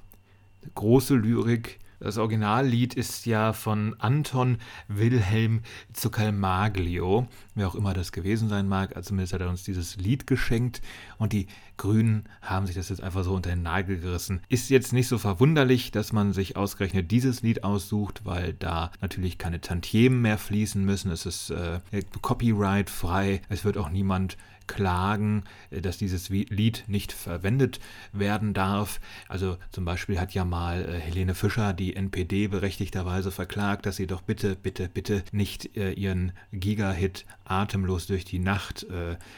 große 0.76 1.16
Lyrik, 1.16 1.80
das 2.00 2.18
Originallied 2.18 2.94
ist 2.94 3.26
ja 3.26 3.54
von 3.54 3.96
Anton 4.00 4.58
Wilhelm 4.88 5.62
Zuckermaglio, 5.94 7.28
wer 7.56 7.68
auch 7.68 7.76
immer 7.76 7.94
das 7.94 8.12
gewesen 8.12 8.50
sein 8.50 8.68
mag. 8.68 8.96
Also 8.96 9.10
zumindest 9.10 9.34
hat 9.34 9.42
er 9.42 9.50
uns 9.50 9.64
dieses 9.64 9.98
Lied 9.98 10.28
geschenkt 10.28 10.82
und 11.18 11.34
die 11.34 11.48
Grünen 11.78 12.26
haben 12.42 12.66
sich 12.66 12.76
das 12.76 12.90
jetzt 12.90 13.02
einfach 13.02 13.24
so 13.24 13.34
unter 13.34 13.50
den 13.50 13.62
Nagel 13.62 14.00
gerissen. 14.00 14.42
Ist 14.50 14.70
jetzt 14.70 14.94
nicht 14.94 15.08
so 15.08 15.18
verwunderlich, 15.18 15.92
dass 15.92 16.12
man 16.14 16.34
sich 16.34 16.56
ausgerechnet 16.56 17.12
dieses 17.12 17.42
Lied 17.42 17.64
aussucht, 17.64 18.22
weil 18.26 18.54
da 18.54 18.92
natürlich 19.02 19.38
keine 19.38 19.62
Tantiemen 19.62 20.22
mehr 20.22 20.38
fließen 20.38 20.84
müssen. 20.84 21.12
Es 21.12 21.26
ist 21.26 21.52
äh, 21.52 21.80
copyright 22.22 22.90
frei. 22.90 23.42
Es 23.50 23.64
wird 23.64 23.78
auch 23.78 23.90
niemand 23.90 24.38
klagen, 24.68 25.44
äh, 25.70 25.82
dass 25.82 25.98
dieses 25.98 26.30
Lied 26.30 26.84
nicht 26.88 27.12
verwendet 27.12 27.80
werden 28.12 28.54
darf. 28.54 29.00
Also 29.28 29.58
zum 29.72 29.86
Beispiel 29.86 30.20
hat 30.20 30.34
ja 30.34 30.46
mal 30.46 30.84
äh, 30.84 31.00
Helene 31.00 31.36
Fischer 31.36 31.74
die 31.74 31.96
NPD 31.96 32.48
berechtigterweise 32.48 33.32
verklagt, 33.32 33.86
dass 33.86 33.96
sie 33.96 34.08
doch 34.08 34.22
bitte, 34.22 34.56
bitte, 34.56 34.90
bitte 34.90 35.24
nicht 35.32 35.76
äh, 35.78 35.92
ihren 35.94 36.34
Giga-Hit 36.52 37.26
Atemlos 37.46 38.08
durch 38.08 38.26
die 38.26 38.40
Nacht 38.40 38.86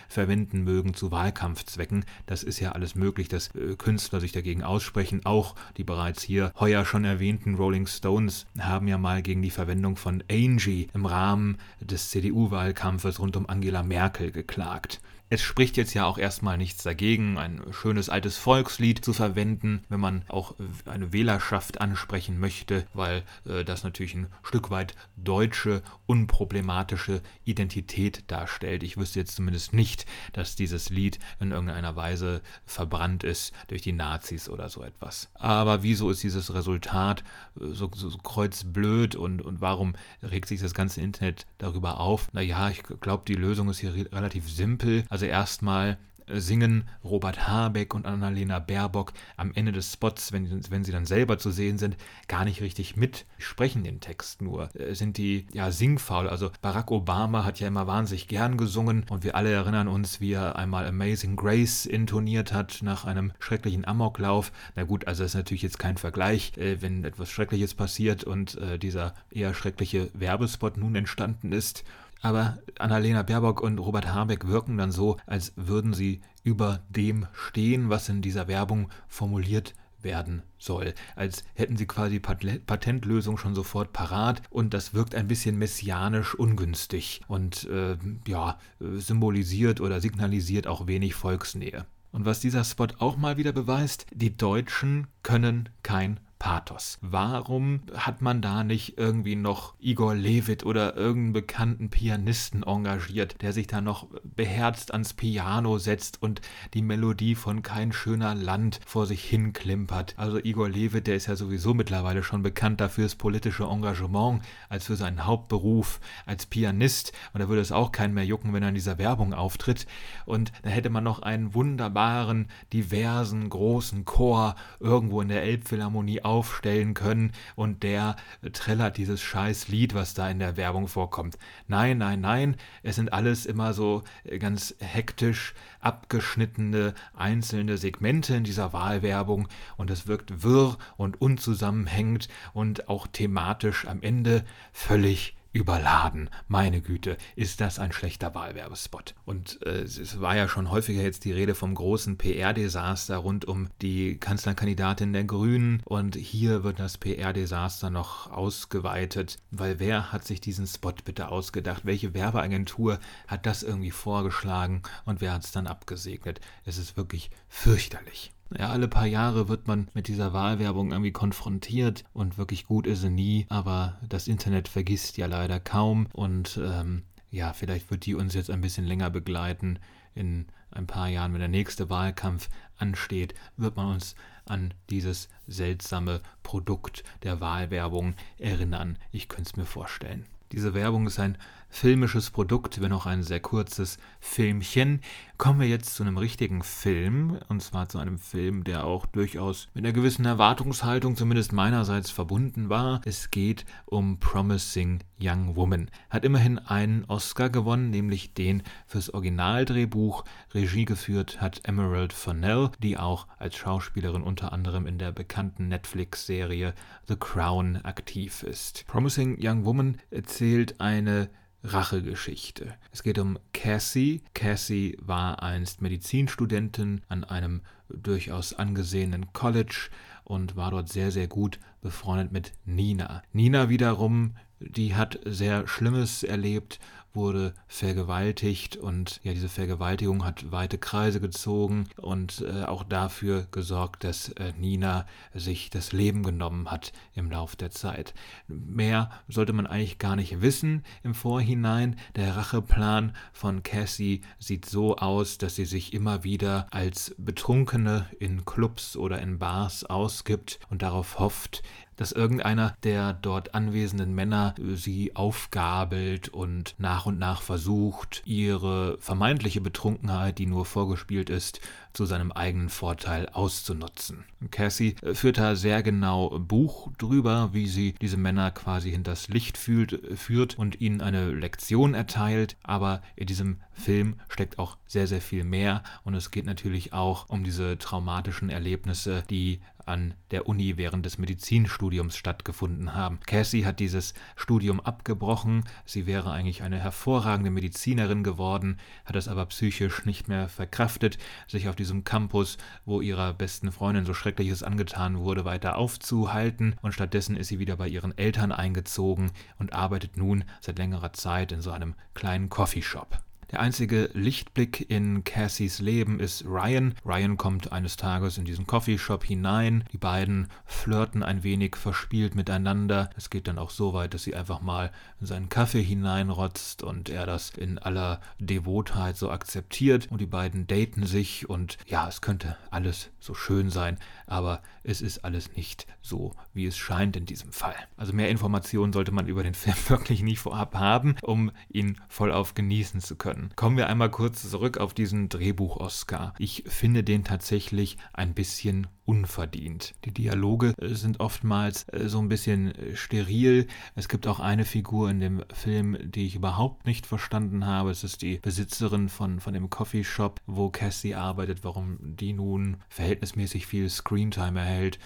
verwenden 0.08 0.64
mögen 0.64 0.96
zu 0.96 1.12
Wahlkampfzwecken. 1.12 2.06
Das 2.26 2.42
ist 2.42 2.60
ja 2.60 2.72
alles 2.72 2.96
möglich, 2.96 3.28
dass 3.28 3.52
Künstler 3.78 4.20
sich 4.20 4.32
dagegen 4.32 4.64
aussprechen. 4.64 5.26
Auch 5.26 5.54
die 5.78 5.84
bereits 5.84 6.24
hier 6.24 6.52
heuer 6.60 6.86
schon 6.86 7.06
erwähnten 7.06 7.54
Rolling 7.54 7.86
Stones 7.86 8.48
haben 8.60 8.88
ja 8.88 8.98
mal 8.98 9.22
gegen 9.22 9.44
die 9.44 9.52
Verwendung 9.52 9.96
von 9.96 10.24
Angie 10.30 10.88
im 10.94 11.06
Rahmen 11.06 11.58
des 11.80 12.10
CDU-Wahlkampfes 12.10 13.20
rund 13.20 13.38
um 13.38 13.48
Angela 13.48 13.84
Merkel 13.84 14.32
geklagt. 14.32 15.02
Es 15.32 15.44
spricht 15.44 15.78
jetzt 15.78 15.94
ja 15.94 16.06
auch 16.06 16.18
erstmal 16.18 16.58
nichts 16.58 16.82
dagegen, 16.82 17.38
ein 17.38 17.62
schönes 17.70 18.10
altes 18.10 18.38
Volkslied 18.38 19.06
zu 19.06 19.14
verwenden, 19.14 19.84
wenn 19.88 20.00
man 20.00 20.24
auch 20.28 20.56
eine 20.86 21.14
Wählerschaft 21.14 21.82
ansprechen 21.82 22.40
möchte, 22.40 22.88
weil 22.96 23.22
äh, 23.46 23.64
das 23.64 23.84
natürlich 23.84 24.16
ein 24.16 24.28
Stück 24.42 24.72
weit 24.72 24.96
deutsche, 25.18 25.84
unproblematische 26.08 27.22
Identität 27.46 28.24
darstellt. 28.26 28.82
Ich 28.82 28.98
wüsste 28.98 29.20
jetzt 29.20 29.36
zumindest 29.36 29.72
nicht, 29.72 30.08
dass 30.34 30.56
dieses 30.56 30.90
Lied 30.90 31.20
in 31.40 31.52
irgendeiner 31.52 31.96
Weise 31.96 32.42
verbrannt 32.66 33.24
ist 33.24 33.54
durch 33.68 33.84
die 33.84 33.94
Nazis 33.94 34.50
oder 34.50 34.68
so 34.70 34.82
etwas. 34.82 35.30
Aber 35.36 35.84
wieso 35.84 36.10
ist 36.10 36.24
dieses 36.24 36.56
Resultat 36.56 37.24
äh, 37.60 37.74
so, 37.74 37.92
so, 37.94 38.10
so 38.10 38.18
kreuzblöd 38.18 39.16
und, 39.16 39.44
und 39.44 39.62
warum 39.62 39.94
regt 40.24 40.48
sich 40.48 40.60
das 40.60 40.74
ganze 40.74 41.02
Internet 41.02 41.46
darüber 41.60 42.00
auf? 42.00 42.34
Naja, 42.34 42.72
ich 42.72 42.82
glaube, 42.82 43.26
die 43.28 43.36
Lösung 43.36 43.70
ist 43.70 43.78
hier 43.78 43.94
relativ 44.12 44.50
simpel. 44.50 45.06
Also 45.10 45.19
also 45.20 45.26
erstmal 45.26 45.98
singen 46.32 46.84
Robert 47.04 47.48
Habeck 47.48 47.94
und 47.94 48.06
Annalena 48.06 48.60
Baerbock 48.60 49.14
am 49.36 49.52
Ende 49.54 49.72
des 49.72 49.92
Spots, 49.92 50.32
wenn, 50.32 50.64
wenn 50.70 50.84
sie 50.84 50.92
dann 50.92 51.06
selber 51.06 51.38
zu 51.38 51.52
sehen 51.52 51.78
sind, 51.78 51.98
gar 52.28 52.46
nicht 52.46 52.62
richtig 52.62 52.96
mit, 52.96 53.26
sprechen 53.38 53.84
den 53.84 54.00
Text 54.00 54.42
nur. 54.42 54.74
Äh, 54.76 54.94
sind 54.94 55.18
die 55.18 55.48
ja 55.52 55.72
singfaul. 55.72 56.30
Also 56.30 56.52
Barack 56.62 56.92
Obama 56.92 57.44
hat 57.44 57.60
ja 57.60 57.68
immer 57.68 57.88
wahnsinnig 57.88 58.28
gern 58.28 58.58
gesungen 58.58 59.06
und 59.10 59.24
wir 59.24 59.36
alle 59.36 59.52
erinnern 59.52 59.88
uns, 59.88 60.22
wie 60.22 60.34
er 60.34 60.56
einmal 60.56 60.88
Amazing 60.88 61.36
Grace 61.36 61.86
intoniert 61.86 62.54
hat 62.54 62.80
nach 62.82 63.06
einem 63.06 63.34
schrecklichen 63.40 63.86
Amoklauf. 63.86 64.52
Na 64.76 64.84
gut, 64.84 65.08
also 65.08 65.24
das 65.24 65.32
ist 65.32 65.38
natürlich 65.38 65.64
jetzt 65.64 65.80
kein 65.80 65.98
Vergleich, 65.98 66.58
äh, 66.58 66.82
wenn 66.82 67.04
etwas 67.04 67.30
Schreckliches 67.30 67.74
passiert 67.74 68.24
und 68.24 68.56
äh, 68.58 68.78
dieser 68.78 69.14
eher 69.32 69.54
schreckliche 69.54 70.10
Werbespot 70.14 70.78
nun 70.78 70.96
entstanden 70.96 71.52
ist. 71.52 71.84
Aber 72.22 72.60
Annalena 72.78 73.24
Baerbock 73.24 73.62
und 73.62 73.80
Robert 73.80 74.14
Habeck 74.14 74.48
wirken 74.48 74.78
dann 74.78 74.92
so, 74.92 75.18
als 75.26 75.54
würden 75.56 75.94
sie 75.94 76.22
über 76.44 76.82
dem 76.90 77.28
stehen, 77.34 77.90
was 77.90 78.10
in 78.10 78.22
dieser 78.22 78.48
Werbung 78.48 78.90
formuliert 79.08 79.74
werden 80.02 80.44
soll, 80.58 80.94
als 81.16 81.44
hätten 81.54 81.78
sie 81.78 81.86
quasi 81.86 82.20
Patentlösung 82.20 83.38
schon 83.38 83.56
sofort 83.56 83.94
parat 83.94 84.42
und 84.50 84.74
das 84.74 84.94
wirkt 84.94 85.16
ein 85.16 85.28
bisschen 85.28 85.58
messianisch 85.58 86.36
ungünstig 86.36 87.22
und 87.28 87.66
äh, 87.66 87.98
ja, 88.26 88.58
symbolisiert 88.80 89.82
oder 89.82 90.00
signalisiert 90.00 90.68
auch 90.68 90.88
wenig 90.88 91.16
Volksnähe. 91.16 91.86
Und 92.12 92.26
was 92.26 92.40
dieser 92.40 92.64
Spot 92.64 92.88
auch 92.98 93.18
mal 93.18 93.38
wieder 93.38 93.52
beweist, 93.52 94.06
die 94.12 94.36
Deutschen 94.36 95.08
können 95.22 95.70
kein 95.84 96.20
Pathos. 96.40 96.98
Warum 97.02 97.82
hat 97.94 98.22
man 98.22 98.42
da 98.42 98.64
nicht 98.64 98.98
irgendwie 98.98 99.36
noch 99.36 99.76
Igor 99.80 100.16
Levit 100.16 100.66
oder 100.66 100.96
irgendeinen 100.96 101.34
bekannten 101.34 101.90
Pianisten 101.90 102.64
engagiert, 102.64 103.42
der 103.42 103.52
sich 103.52 103.68
da 103.68 103.82
noch 103.82 104.08
beherzt 104.24 104.94
ans 104.94 105.14
Piano 105.14 105.78
setzt 105.78 106.24
und 106.24 106.42
die 106.74 106.82
Melodie 106.82 107.36
von 107.36 107.62
Kein 107.62 107.92
schöner 107.92 108.36
Land 108.36 108.80
vor 108.86 109.06
sich 109.06 109.24
hin 109.24 109.52
klimpert? 109.52 110.14
Also 110.18 110.40
Igor 110.40 110.70
Levit, 110.70 111.08
der 111.08 111.18
ist 111.18 111.28
ja 111.28 111.36
sowieso 111.36 111.74
mittlerweile 111.74 112.24
schon 112.24 112.42
bekannt 112.42 112.80
dafür 112.80 113.04
das 113.04 113.16
politische 113.16 113.66
Engagement 113.66 114.42
als 114.70 114.86
für 114.86 114.96
seinen 114.96 115.26
Hauptberuf 115.26 116.00
als 116.26 116.46
Pianist 116.46 117.12
und 117.34 117.42
da 117.42 117.50
würde 117.50 117.62
es 117.62 117.74
auch 117.74 117.92
keinen 117.92 118.14
mehr 118.14 118.26
jucken, 118.26 118.54
wenn 118.54 118.64
er 118.64 118.70
in 118.70 118.76
dieser 118.76 118.98
Werbung 118.98 119.34
auftritt. 119.34 119.86
Und 120.26 120.54
da 120.64 120.70
hätte 120.70 120.90
man 120.90 121.04
noch 121.04 121.22
einen 121.22 121.54
wunderbaren, 121.54 122.48
diversen, 122.72 123.50
großen 123.50 124.06
Chor 124.06 124.56
irgendwo 124.80 125.22
in 125.22 125.28
der 125.28 125.44
Elbphilharmonie 125.44 126.22
aufstellen 126.30 126.94
können 126.94 127.32
und 127.56 127.82
der 127.82 128.16
trällert 128.54 128.98
dieses 128.98 129.20
scheiß 129.22 129.68
Lied, 129.68 129.96
was 129.96 130.14
da 130.14 130.30
in 130.30 130.38
der 130.38 130.58
Werbung 130.58 130.88
vorkommt. 130.88 131.38
Nein, 131.68 131.98
nein, 131.98 132.22
nein, 132.22 132.56
es 132.84 132.98
sind 132.98 133.12
alles 133.12 133.48
immer 133.48 133.74
so 133.74 134.04
äh, 134.24 134.38
ganz 134.38 134.76
hektisch 134.80 135.56
abgeschnittene 135.80 136.94
einzelne 137.16 137.78
Segmente 137.78 138.36
in 138.36 138.44
dieser 138.44 138.74
Wahlwerbung 138.74 139.48
und 139.78 139.90
es 139.90 140.06
wirkt 140.06 140.44
wirr 140.44 140.78
und 140.98 141.20
unzusammenhängend 141.20 142.28
und 142.54 142.90
auch 142.90 143.08
thematisch 143.08 143.88
am 143.88 144.04
Ende 144.04 144.46
völlig 144.72 145.36
überladen. 145.52 146.30
Meine 146.48 146.82
Güte, 146.82 147.18
ist 147.36 147.62
das 147.62 147.80
ein 147.80 147.92
schlechter 147.92 148.36
Wahlwerbespot. 148.36 149.16
Und 149.26 149.62
äh, 149.66 149.82
es 149.82 150.22
war 150.22 150.36
ja 150.36 150.48
schon 150.48 150.70
häufiger 150.70 151.02
jetzt 151.02 151.26
die 151.26 151.32
Rede 151.32 151.56
vom 151.56 151.74
großen 151.74 152.18
PR-Desaster 152.18 153.18
rund 153.18 153.46
um 153.46 153.70
die 153.82 154.18
Kanzlerkandidatin 154.18 155.14
der 155.14 155.24
Grünen. 155.24 155.82
Und 155.86 156.16
hier 156.16 156.64
wird 156.64 156.80
das 156.80 156.98
PR-Desaster 156.98 157.90
noch 157.90 158.32
ausgeweitet, 158.32 159.40
weil 159.52 159.80
wer 159.80 160.12
hat 160.12 160.26
sich 160.26 160.42
diesen 160.42 160.68
Spot 160.68 160.94
bitte 161.04 161.30
ausgedacht? 161.30 161.86
Welche 161.86 162.14
Werbeagentur 162.14 163.00
hat 163.28 163.46
das 163.46 163.64
irgendwie 163.64 163.92
vorgeschlagen 163.92 164.84
und 165.06 165.22
wer 165.22 165.34
hat 165.34 165.46
es 165.46 165.52
dann 165.52 165.68
abgesegnet? 165.68 166.40
Es 166.66 166.78
ist 166.78 166.98
wirklich 166.98 167.32
fürchterlich. 167.48 168.34
Ja, 168.58 168.70
alle 168.70 168.88
paar 168.88 169.06
Jahre 169.06 169.48
wird 169.48 169.68
man 169.68 169.90
mit 169.94 170.08
dieser 170.08 170.34
Wahlwerbung 170.34 170.92
irgendwie 170.92 171.12
konfrontiert 171.12 172.04
und 172.14 172.38
wirklich 172.40 172.66
gut 172.66 172.88
ist 172.88 173.02
sie 173.02 173.12
nie, 173.12 173.46
aber 173.50 174.00
das 174.08 174.28
Internet 174.28 174.68
vergisst 174.68 175.18
ja 175.18 175.28
leider 175.28 175.60
kaum 175.60 176.08
und 176.14 176.60
ähm, 176.64 177.04
ja, 177.30 177.54
vielleicht 177.54 177.92
wird 177.92 178.08
die 178.08 178.16
uns 178.16 178.34
jetzt 178.34 178.50
ein 178.50 178.62
bisschen 178.62 178.86
länger 178.86 179.12
begleiten. 179.12 179.78
In 180.16 180.48
ein 180.72 180.88
paar 180.88 181.08
Jahren, 181.08 181.34
wenn 181.34 181.40
der 181.40 181.48
nächste 181.48 181.92
Wahlkampf 181.92 182.50
ansteht, 182.78 183.36
wird 183.56 183.76
man 183.76 183.94
uns 183.94 184.16
an 184.46 184.74
dieses 184.90 185.30
seltsame 185.48 186.22
Produkt 186.42 187.04
der 187.22 187.40
Wahlwerbung 187.40 188.16
erinnern. 188.40 188.98
Ich 189.12 189.30
könnte 189.30 189.52
es 189.52 189.56
mir 189.58 189.66
vorstellen. 189.66 190.26
Diese 190.52 190.74
Werbung 190.74 191.06
ist 191.06 191.20
ein 191.20 191.38
filmisches 191.70 192.32
Produkt, 192.32 192.82
wenn 192.82 192.92
auch 192.92 193.06
ein 193.06 193.24
sehr 193.24 193.40
kurzes 193.40 193.98
Filmchen. 194.20 195.02
Kommen 195.38 195.62
wir 195.62 195.68
jetzt 195.68 195.96
zu 195.96 196.04
einem 196.04 196.18
richtigen 196.18 196.64
Film, 196.64 197.40
und 197.48 197.62
zwar 197.62 197.88
zu 197.88 198.00
einem 198.00 198.18
Film, 198.18 198.64
der 198.64 198.86
auch 198.86 199.06
durchaus 199.06 199.70
mit 199.74 199.86
einer 199.86 199.94
gewissen 199.94 200.26
Erwartungshaltung, 200.26 201.16
zumindest 201.16 201.54
meinerseits, 201.54 202.10
verbunden 202.12 202.70
war. 202.70 203.02
Es 203.06 203.32
geht 203.32 203.66
um 203.86 204.20
Promising 204.20 205.00
Young 205.22 205.56
Woman. 205.56 205.90
Hat 206.10 206.26
immerhin 206.26 206.60
einen 206.60 207.06
Oscar 207.06 207.50
gewonnen, 207.50 207.90
nämlich 207.90 208.34
den 208.34 208.64
fürs 208.86 209.14
Originaldrehbuch. 209.14 210.26
Regie 210.54 210.86
geführt 210.86 211.40
hat 211.40 211.62
Emerald 211.64 212.12
Fennell, 212.12 212.72
die 212.80 212.98
auch 212.98 213.28
als 213.38 213.56
Schauspielerin 213.56 214.24
unter 214.24 214.52
anderem 214.52 214.88
in 214.88 214.98
der 214.98 215.12
bekannten 215.12 215.68
Netflix-Serie 215.68 216.74
The 217.08 217.16
Crown 217.16 217.78
aktiv 217.84 218.44
ist. 218.44 218.86
Promising 218.88 219.38
Young 219.40 219.66
Woman 219.66 219.98
erzählt 220.10 220.82
eine 220.82 221.30
Rachegeschichte. 221.64 222.76
Es 222.92 223.04
geht 223.04 223.20
um 223.20 223.38
Cassie. 223.54 224.22
Cassie 224.34 224.98
war 225.02 225.44
einst 225.44 225.82
Medizinstudentin 225.82 227.02
an 227.10 227.24
einem 227.24 227.62
durchaus 227.90 228.54
angesehenen 228.54 229.34
College 229.34 229.90
und 230.24 230.56
war 230.56 230.72
dort 230.72 230.90
sehr, 230.90 231.12
sehr 231.12 231.28
gut 231.28 231.60
befreundet 231.82 232.32
mit 232.32 232.54
Nina. 232.66 233.24
Nina 233.34 233.70
wiederum, 233.70 234.36
die 234.60 234.96
hat 234.96 235.20
sehr 235.26 235.68
Schlimmes 235.68 236.24
erlebt 236.24 236.80
wurde 237.14 237.54
vergewaltigt 237.68 238.78
und 238.78 239.20
ja, 239.24 239.34
diese 239.34 239.50
Vergewaltigung 239.50 240.24
hat 240.26 240.52
weite 240.52 240.78
Kreise 240.78 241.20
gezogen 241.20 241.88
und 241.98 242.42
äh, 242.42 242.64
auch 242.64 242.84
dafür 242.84 243.48
gesorgt, 243.52 244.04
dass 244.04 244.30
äh, 244.30 244.54
Nina 244.58 245.06
sich 245.34 245.70
das 245.70 245.92
Leben 245.92 246.24
genommen 246.24 246.70
hat 246.70 246.94
im 247.16 247.32
Lauf 247.32 247.56
der 247.56 247.72
Zeit. 247.72 248.14
Mehr 248.48 249.10
sollte 249.28 249.54
man 249.54 249.68
eigentlich 249.68 249.98
gar 249.98 250.16
nicht 250.16 250.42
wissen 250.42 250.84
im 251.04 251.14
Vorhinein. 251.14 251.96
Der 252.16 252.36
Racheplan 252.36 253.14
von 253.34 253.64
Cassie 253.64 254.22
sieht 254.38 254.66
so 254.66 254.98
aus, 254.98 255.38
dass 255.38 255.56
sie 255.56 255.66
sich 255.66 255.94
immer 255.94 256.24
wieder 256.24 256.68
als 256.72 257.16
Betrunkene 257.18 258.08
in 258.20 258.46
Clubs 258.46 258.96
oder 258.96 259.20
in 259.20 259.40
Bars 259.40 259.84
ausgibt 259.84 260.60
und 260.70 260.82
darauf 260.82 261.20
hofft, 261.20 261.64
dass 262.00 262.14
irgendeiner 262.14 262.78
der 262.84 263.12
dort 263.12 263.54
anwesenden 263.54 264.16
Männer 264.16 264.56
sie 264.74 265.18
aufgabelt 265.18 266.30
und 266.30 266.74
nach 266.78 267.06
und 267.06 267.20
nach 267.20 267.42
versucht, 267.42 268.22
ihre 268.24 268.98
vermeintliche 269.00 269.60
Betrunkenheit, 269.60 270.38
die 270.38 270.46
nur 270.46 270.64
vorgespielt 270.64 271.30
ist, 271.30 271.60
zu 271.92 272.06
seinem 272.06 272.32
eigenen 272.32 272.70
Vorteil 272.70 273.28
auszunutzen. 273.28 274.24
Cassie 274.50 274.96
führt 275.14 275.40
da 275.40 275.58
sehr 275.58 275.84
genau 275.84 276.40
Buch 276.40 276.90
drüber, 276.98 277.50
wie 277.52 277.68
sie 277.68 277.96
diese 278.00 278.16
Männer 278.16 278.52
quasi 278.52 278.92
hinters 278.92 279.28
Licht 279.28 279.58
fühlt, 279.58 280.18
führt 280.18 280.58
und 280.58 280.80
ihnen 280.80 281.02
eine 281.02 281.32
Lektion 281.32 281.96
erteilt, 281.96 282.56
aber 282.64 283.02
in 283.18 283.28
diesem 283.28 283.58
Film 283.74 284.16
steckt 284.30 284.58
auch 284.58 284.78
sehr, 284.88 285.08
sehr 285.08 285.22
viel 285.22 285.44
mehr 285.44 285.84
und 286.06 286.14
es 286.14 286.32
geht 286.32 286.46
natürlich 286.46 286.94
auch 286.94 287.28
um 287.28 287.44
diese 287.44 287.78
traumatischen 287.78 288.50
Erlebnisse, 288.50 289.24
die 289.30 289.60
an 289.90 290.14
der 290.32 290.48
Uni 290.48 290.78
während 290.78 291.06
des 291.06 291.18
Medizinstudiums 291.18 292.16
stattgefunden 292.16 292.94
haben. 292.94 293.20
Cassie 293.26 293.66
hat 293.66 293.80
dieses 293.80 294.14
Studium 294.36 294.80
abgebrochen, 294.80 295.64
sie 295.86 296.06
wäre 296.06 296.32
eigentlich 296.32 296.64
eine 296.64 296.80
hervorragende 296.80 297.52
Medizinerin 297.52 298.24
geworden, 298.24 298.78
hat 299.06 299.16
es 299.16 299.28
aber 299.28 299.46
psychisch 299.48 300.06
nicht 300.06 300.28
mehr 300.28 300.48
verkraftet, 300.48 301.18
sich 301.48 301.68
auf 301.68 301.76
diesem 301.76 302.04
Campus, 302.04 302.58
wo 302.86 303.02
ihrer 303.02 303.34
besten 303.34 303.72
Freundin 303.72 304.06
so 304.06 304.14
Schreckliches 304.14 304.64
angetan 304.64 305.18
wurde, 305.18 305.46
weiter 305.46 305.78
aufzuhalten 305.78 306.76
und 306.82 306.94
stattdessen 306.94 307.36
ist 307.36 307.48
sie 307.48 307.60
wieder 307.60 307.76
bei 307.76 307.88
ihren 307.88 308.18
Eltern 308.18 308.52
eingezogen 308.52 309.32
und 309.58 309.74
arbeitet 309.74 310.18
nun 310.18 310.44
seit 310.62 310.78
längerer 310.78 311.14
Zeit 311.14 311.52
in 311.52 311.62
so 311.62 311.72
einem 311.72 311.96
kleinen 312.14 312.50
Coffeeshop. 312.50 313.20
Der 313.52 313.62
einzige 313.62 314.12
Lichtblick 314.14 314.92
in 314.92 315.24
Cassies 315.24 315.80
Leben 315.80 316.20
ist 316.20 316.46
Ryan. 316.46 316.94
Ryan 317.04 317.36
kommt 317.36 317.72
eines 317.72 317.98
Tages 317.98 318.38
in 318.38 318.46
diesen 318.46 318.68
Coffeeshop 318.68 319.24
hinein. 319.24 319.86
Die 319.92 319.98
beiden 319.98 320.50
flirten 320.66 321.24
ein 321.24 321.42
wenig 321.42 321.76
verspielt 321.76 322.36
miteinander. 322.36 323.10
Es 323.18 323.32
geht 323.32 323.48
dann 323.48 323.58
auch 323.58 323.72
so 323.72 323.94
weit, 323.94 324.14
dass 324.14 324.24
sie 324.24 324.36
einfach 324.36 324.62
mal 324.62 324.92
in 325.20 325.26
seinen 325.26 325.50
Kaffee 325.50 325.82
hineinrotzt 325.82 326.84
und 326.84 327.10
er 327.10 327.26
das 327.26 327.50
in 327.50 327.80
aller 327.80 328.22
Devotheit 328.38 329.18
so 329.18 329.32
akzeptiert 329.32 330.08
und 330.12 330.22
die 330.22 330.28
beiden 330.28 330.68
daten 330.68 331.08
sich 331.08 331.50
und 331.50 331.80
ja, 331.88 332.08
es 332.08 332.22
könnte 332.22 332.56
alles 332.70 333.10
so 333.20 333.34
schön 333.34 333.72
sein, 333.72 333.98
aber 334.28 334.62
es 334.84 335.02
ist 335.02 335.26
alles 335.26 335.56
nicht 335.56 335.88
so, 336.02 336.34
wie 336.54 336.66
es 336.66 336.78
scheint 336.78 337.16
in 337.16 337.26
diesem 337.26 337.52
Fall. 337.52 337.76
Also 337.98 338.14
mehr 338.14 338.30
Informationen 338.30 338.94
sollte 338.94 339.12
man 339.12 339.28
über 339.28 339.44
den 339.44 339.54
Film 339.54 339.76
wirklich 339.88 340.22
nicht 340.22 340.40
vorab 340.40 340.76
haben, 340.76 341.16
um 341.22 341.52
ihn 341.70 342.00
vollauf 342.08 342.54
genießen 342.54 343.02
zu 343.02 343.16
können. 343.16 343.39
Können. 343.40 343.56
Kommen 343.56 343.78
wir 343.78 343.88
einmal 343.88 344.12
kurz 344.12 344.50
zurück 344.50 344.78
auf 344.78 344.94
diesen 344.94 345.30
Drehbuch-Oscar. 345.30 346.34
Ich 346.38 346.64
finde 346.68 347.04
den 347.04 347.24
tatsächlich 347.24 347.98
ein 348.14 348.34
bisschen 348.34 348.88
unverdient. 349.06 349.96
Die 350.06 350.14
Dialoge 350.14 350.74
äh, 350.78 350.94
sind 350.94 351.20
oftmals 351.20 351.88
äh, 351.90 352.08
so 352.08 352.20
ein 352.20 352.30
bisschen 352.30 352.76
äh, 352.76 352.96
steril. 352.96 353.68
Es 353.96 354.08
gibt 354.08 354.28
auch 354.28 354.40
eine 354.40 354.66
Figur 354.66 355.10
in 355.10 355.20
dem 355.20 355.44
Film, 355.54 355.98
die 356.04 356.28
ich 356.28 356.36
überhaupt 356.36 356.86
nicht 356.86 357.06
verstanden 357.06 357.66
habe. 357.66 357.92
Es 357.92 358.04
ist 358.04 358.22
die 358.22 358.38
Besitzerin 358.38 359.10
von, 359.10 359.40
von 359.40 359.54
dem 359.54 359.70
Coffeeshop, 359.70 360.42
wo 360.46 360.70
Cassie 360.70 361.16
arbeitet, 361.16 361.64
warum 361.64 361.98
die 362.02 362.34
nun 362.34 362.78
verhältnismäßig 362.90 363.66
viel 363.66 363.90
Screentime 363.90 364.60
erhält 364.60 365.00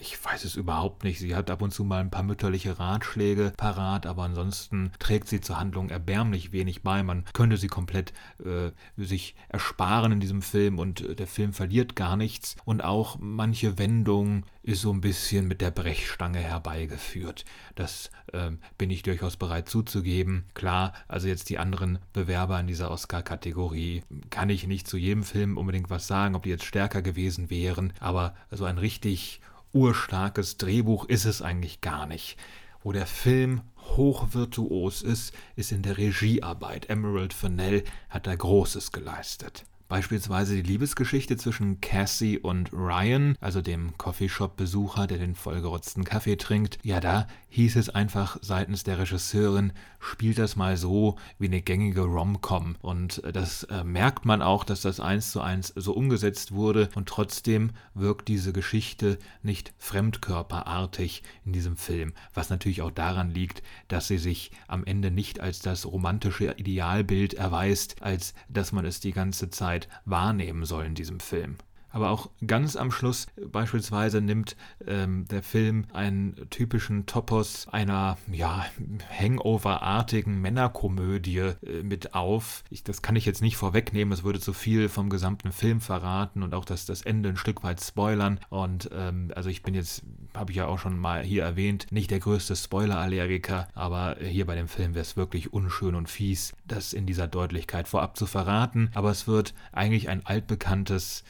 ich 0.00 0.22
weiß 0.24 0.44
es 0.44 0.56
überhaupt 0.56 1.04
nicht. 1.04 1.18
Sie 1.18 1.34
hat 1.34 1.50
ab 1.50 1.62
und 1.62 1.72
zu 1.72 1.84
mal 1.84 2.00
ein 2.00 2.10
paar 2.10 2.22
mütterliche 2.22 2.78
Ratschläge 2.78 3.52
parat, 3.56 4.06
aber 4.06 4.24
ansonsten 4.24 4.92
trägt 4.98 5.28
sie 5.28 5.40
zur 5.40 5.58
Handlung 5.58 5.90
erbärmlich 5.90 6.52
wenig 6.52 6.82
bei. 6.82 7.02
Man 7.02 7.24
könnte 7.32 7.56
sie 7.56 7.68
komplett 7.68 8.12
äh, 8.44 8.70
sich 8.96 9.34
ersparen 9.48 10.12
in 10.12 10.20
diesem 10.20 10.42
Film 10.42 10.78
und 10.78 11.00
äh, 11.00 11.14
der 11.14 11.26
Film 11.26 11.52
verliert 11.52 11.96
gar 11.96 12.16
nichts. 12.16 12.56
Und 12.64 12.82
auch 12.82 13.18
manche 13.20 13.78
Wendung 13.78 14.44
ist 14.62 14.82
so 14.82 14.92
ein 14.92 15.00
bisschen 15.00 15.48
mit 15.48 15.60
der 15.60 15.70
Brechstange 15.70 16.40
herbeigeführt. 16.40 17.44
Das 17.74 18.10
äh, 18.32 18.50
bin 18.76 18.90
ich 18.90 19.02
durchaus 19.02 19.36
bereit 19.36 19.68
zuzugeben. 19.68 20.44
Klar, 20.54 20.92
also 21.08 21.28
jetzt 21.28 21.48
die 21.48 21.58
anderen 21.58 21.98
Bewerber 22.12 22.60
in 22.60 22.66
dieser 22.66 22.90
Oscar-Kategorie 22.90 24.02
kann 24.30 24.50
ich 24.50 24.66
nicht 24.66 24.86
zu 24.86 24.96
jedem 24.96 25.22
Film 25.22 25.56
unbedingt 25.56 25.90
was 25.90 26.06
sagen, 26.06 26.34
ob 26.34 26.42
die 26.42 26.50
jetzt 26.50 26.64
stärker 26.64 27.02
gewesen 27.02 27.50
wären, 27.50 27.92
aber 28.00 28.34
so 28.50 28.64
ein 28.64 28.78
richtig 28.78 29.40
urstarkes 29.72 30.56
Drehbuch 30.56 31.04
ist 31.06 31.24
es 31.24 31.42
eigentlich 31.42 31.80
gar 31.80 32.06
nicht. 32.06 32.36
Wo 32.82 32.92
der 32.92 33.06
Film 33.06 33.62
hochvirtuos 33.96 35.02
ist, 35.02 35.34
ist 35.56 35.72
in 35.72 35.82
der 35.82 35.98
Regiearbeit. 35.98 36.88
Emerald 36.90 37.32
Fennell 37.32 37.84
hat 38.08 38.26
da 38.26 38.34
Großes 38.34 38.92
geleistet. 38.92 39.64
Beispielsweise 39.88 40.54
die 40.54 40.62
Liebesgeschichte 40.62 41.38
zwischen 41.38 41.80
Cassie 41.80 42.38
und 42.38 42.74
Ryan, 42.74 43.36
also 43.40 43.62
dem 43.62 43.96
Coffeeshop-Besucher, 43.96 45.06
der 45.06 45.16
den 45.16 45.34
vollgerotzten 45.34 46.04
Kaffee 46.04 46.36
trinkt. 46.36 46.78
Ja, 46.82 47.00
da 47.00 47.26
hieß 47.48 47.76
es 47.76 47.88
einfach 47.88 48.36
seitens 48.42 48.84
der 48.84 48.98
Regisseurin, 48.98 49.72
spielt 50.00 50.38
das 50.38 50.56
mal 50.56 50.76
so 50.76 51.16
wie 51.38 51.46
eine 51.46 51.62
gängige 51.62 52.02
Rom-Com. 52.02 52.76
Und 52.80 53.22
äh, 53.24 53.32
das 53.32 53.64
äh, 53.64 53.84
merkt 53.84 54.24
man 54.24 54.42
auch, 54.42 54.64
dass 54.64 54.82
das 54.82 55.00
eins 55.00 55.30
zu 55.30 55.40
eins 55.40 55.72
so 55.76 55.92
umgesetzt 55.92 56.52
wurde 56.52 56.88
und 56.94 57.08
trotzdem 57.08 57.70
wirkt 57.94 58.28
diese 58.28 58.52
Geschichte 58.52 59.18
nicht 59.42 59.72
fremdkörperartig 59.78 61.22
in 61.44 61.52
diesem 61.52 61.76
Film, 61.76 62.12
was 62.34 62.50
natürlich 62.50 62.82
auch 62.82 62.90
daran 62.90 63.30
liegt, 63.30 63.62
dass 63.88 64.08
sie 64.08 64.18
sich 64.18 64.50
am 64.66 64.84
Ende 64.84 65.10
nicht 65.10 65.40
als 65.40 65.60
das 65.60 65.86
romantische 65.86 66.54
Idealbild 66.56 67.34
erweist, 67.34 68.02
als 68.02 68.34
dass 68.48 68.72
man 68.72 68.84
es 68.84 69.00
die 69.00 69.12
ganze 69.12 69.50
Zeit 69.50 69.68
Zeit 69.68 69.88
wahrnehmen 70.06 70.64
soll 70.64 70.86
in 70.86 70.94
diesem 70.94 71.20
Film. 71.20 71.56
Aber 71.98 72.10
auch 72.10 72.30
ganz 72.46 72.76
am 72.76 72.92
Schluss 72.92 73.26
beispielsweise 73.50 74.20
nimmt 74.20 74.54
ähm, 74.86 75.26
der 75.26 75.42
Film 75.42 75.86
einen 75.92 76.48
typischen 76.48 77.06
Topos 77.06 77.66
einer 77.72 78.16
ja, 78.30 78.64
Hangover-artigen 79.10 80.40
Männerkomödie 80.40 81.38
äh, 81.38 81.82
mit 81.82 82.14
auf. 82.14 82.62
Ich, 82.70 82.84
das 82.84 83.02
kann 83.02 83.16
ich 83.16 83.26
jetzt 83.26 83.42
nicht 83.42 83.56
vorwegnehmen, 83.56 84.12
es 84.12 84.22
würde 84.22 84.38
zu 84.38 84.52
viel 84.52 84.88
vom 84.88 85.10
gesamten 85.10 85.50
Film 85.50 85.80
verraten 85.80 86.44
und 86.44 86.54
auch 86.54 86.64
das, 86.64 86.86
das 86.86 87.02
Ende 87.02 87.30
ein 87.30 87.36
Stück 87.36 87.64
weit 87.64 87.82
spoilern. 87.82 88.38
Und 88.48 88.88
ähm, 88.92 89.32
also 89.34 89.50
ich 89.50 89.64
bin 89.64 89.74
jetzt, 89.74 90.04
habe 90.36 90.52
ich 90.52 90.58
ja 90.58 90.66
auch 90.68 90.78
schon 90.78 91.00
mal 91.00 91.24
hier 91.24 91.42
erwähnt, 91.42 91.88
nicht 91.90 92.12
der 92.12 92.20
größte 92.20 92.54
Spoiler-Allergiker, 92.54 93.66
aber 93.74 94.18
hier 94.20 94.46
bei 94.46 94.54
dem 94.54 94.68
Film 94.68 94.94
wäre 94.94 95.02
es 95.02 95.16
wirklich 95.16 95.52
unschön 95.52 95.96
und 95.96 96.08
fies, 96.08 96.52
das 96.64 96.92
in 96.92 97.06
dieser 97.06 97.26
Deutlichkeit 97.26 97.88
vorab 97.88 98.16
zu 98.16 98.26
verraten. 98.26 98.92
Aber 98.94 99.10
es 99.10 99.26
wird 99.26 99.52
eigentlich 99.72 100.08
ein 100.08 100.24
altbekanntes 100.24 101.24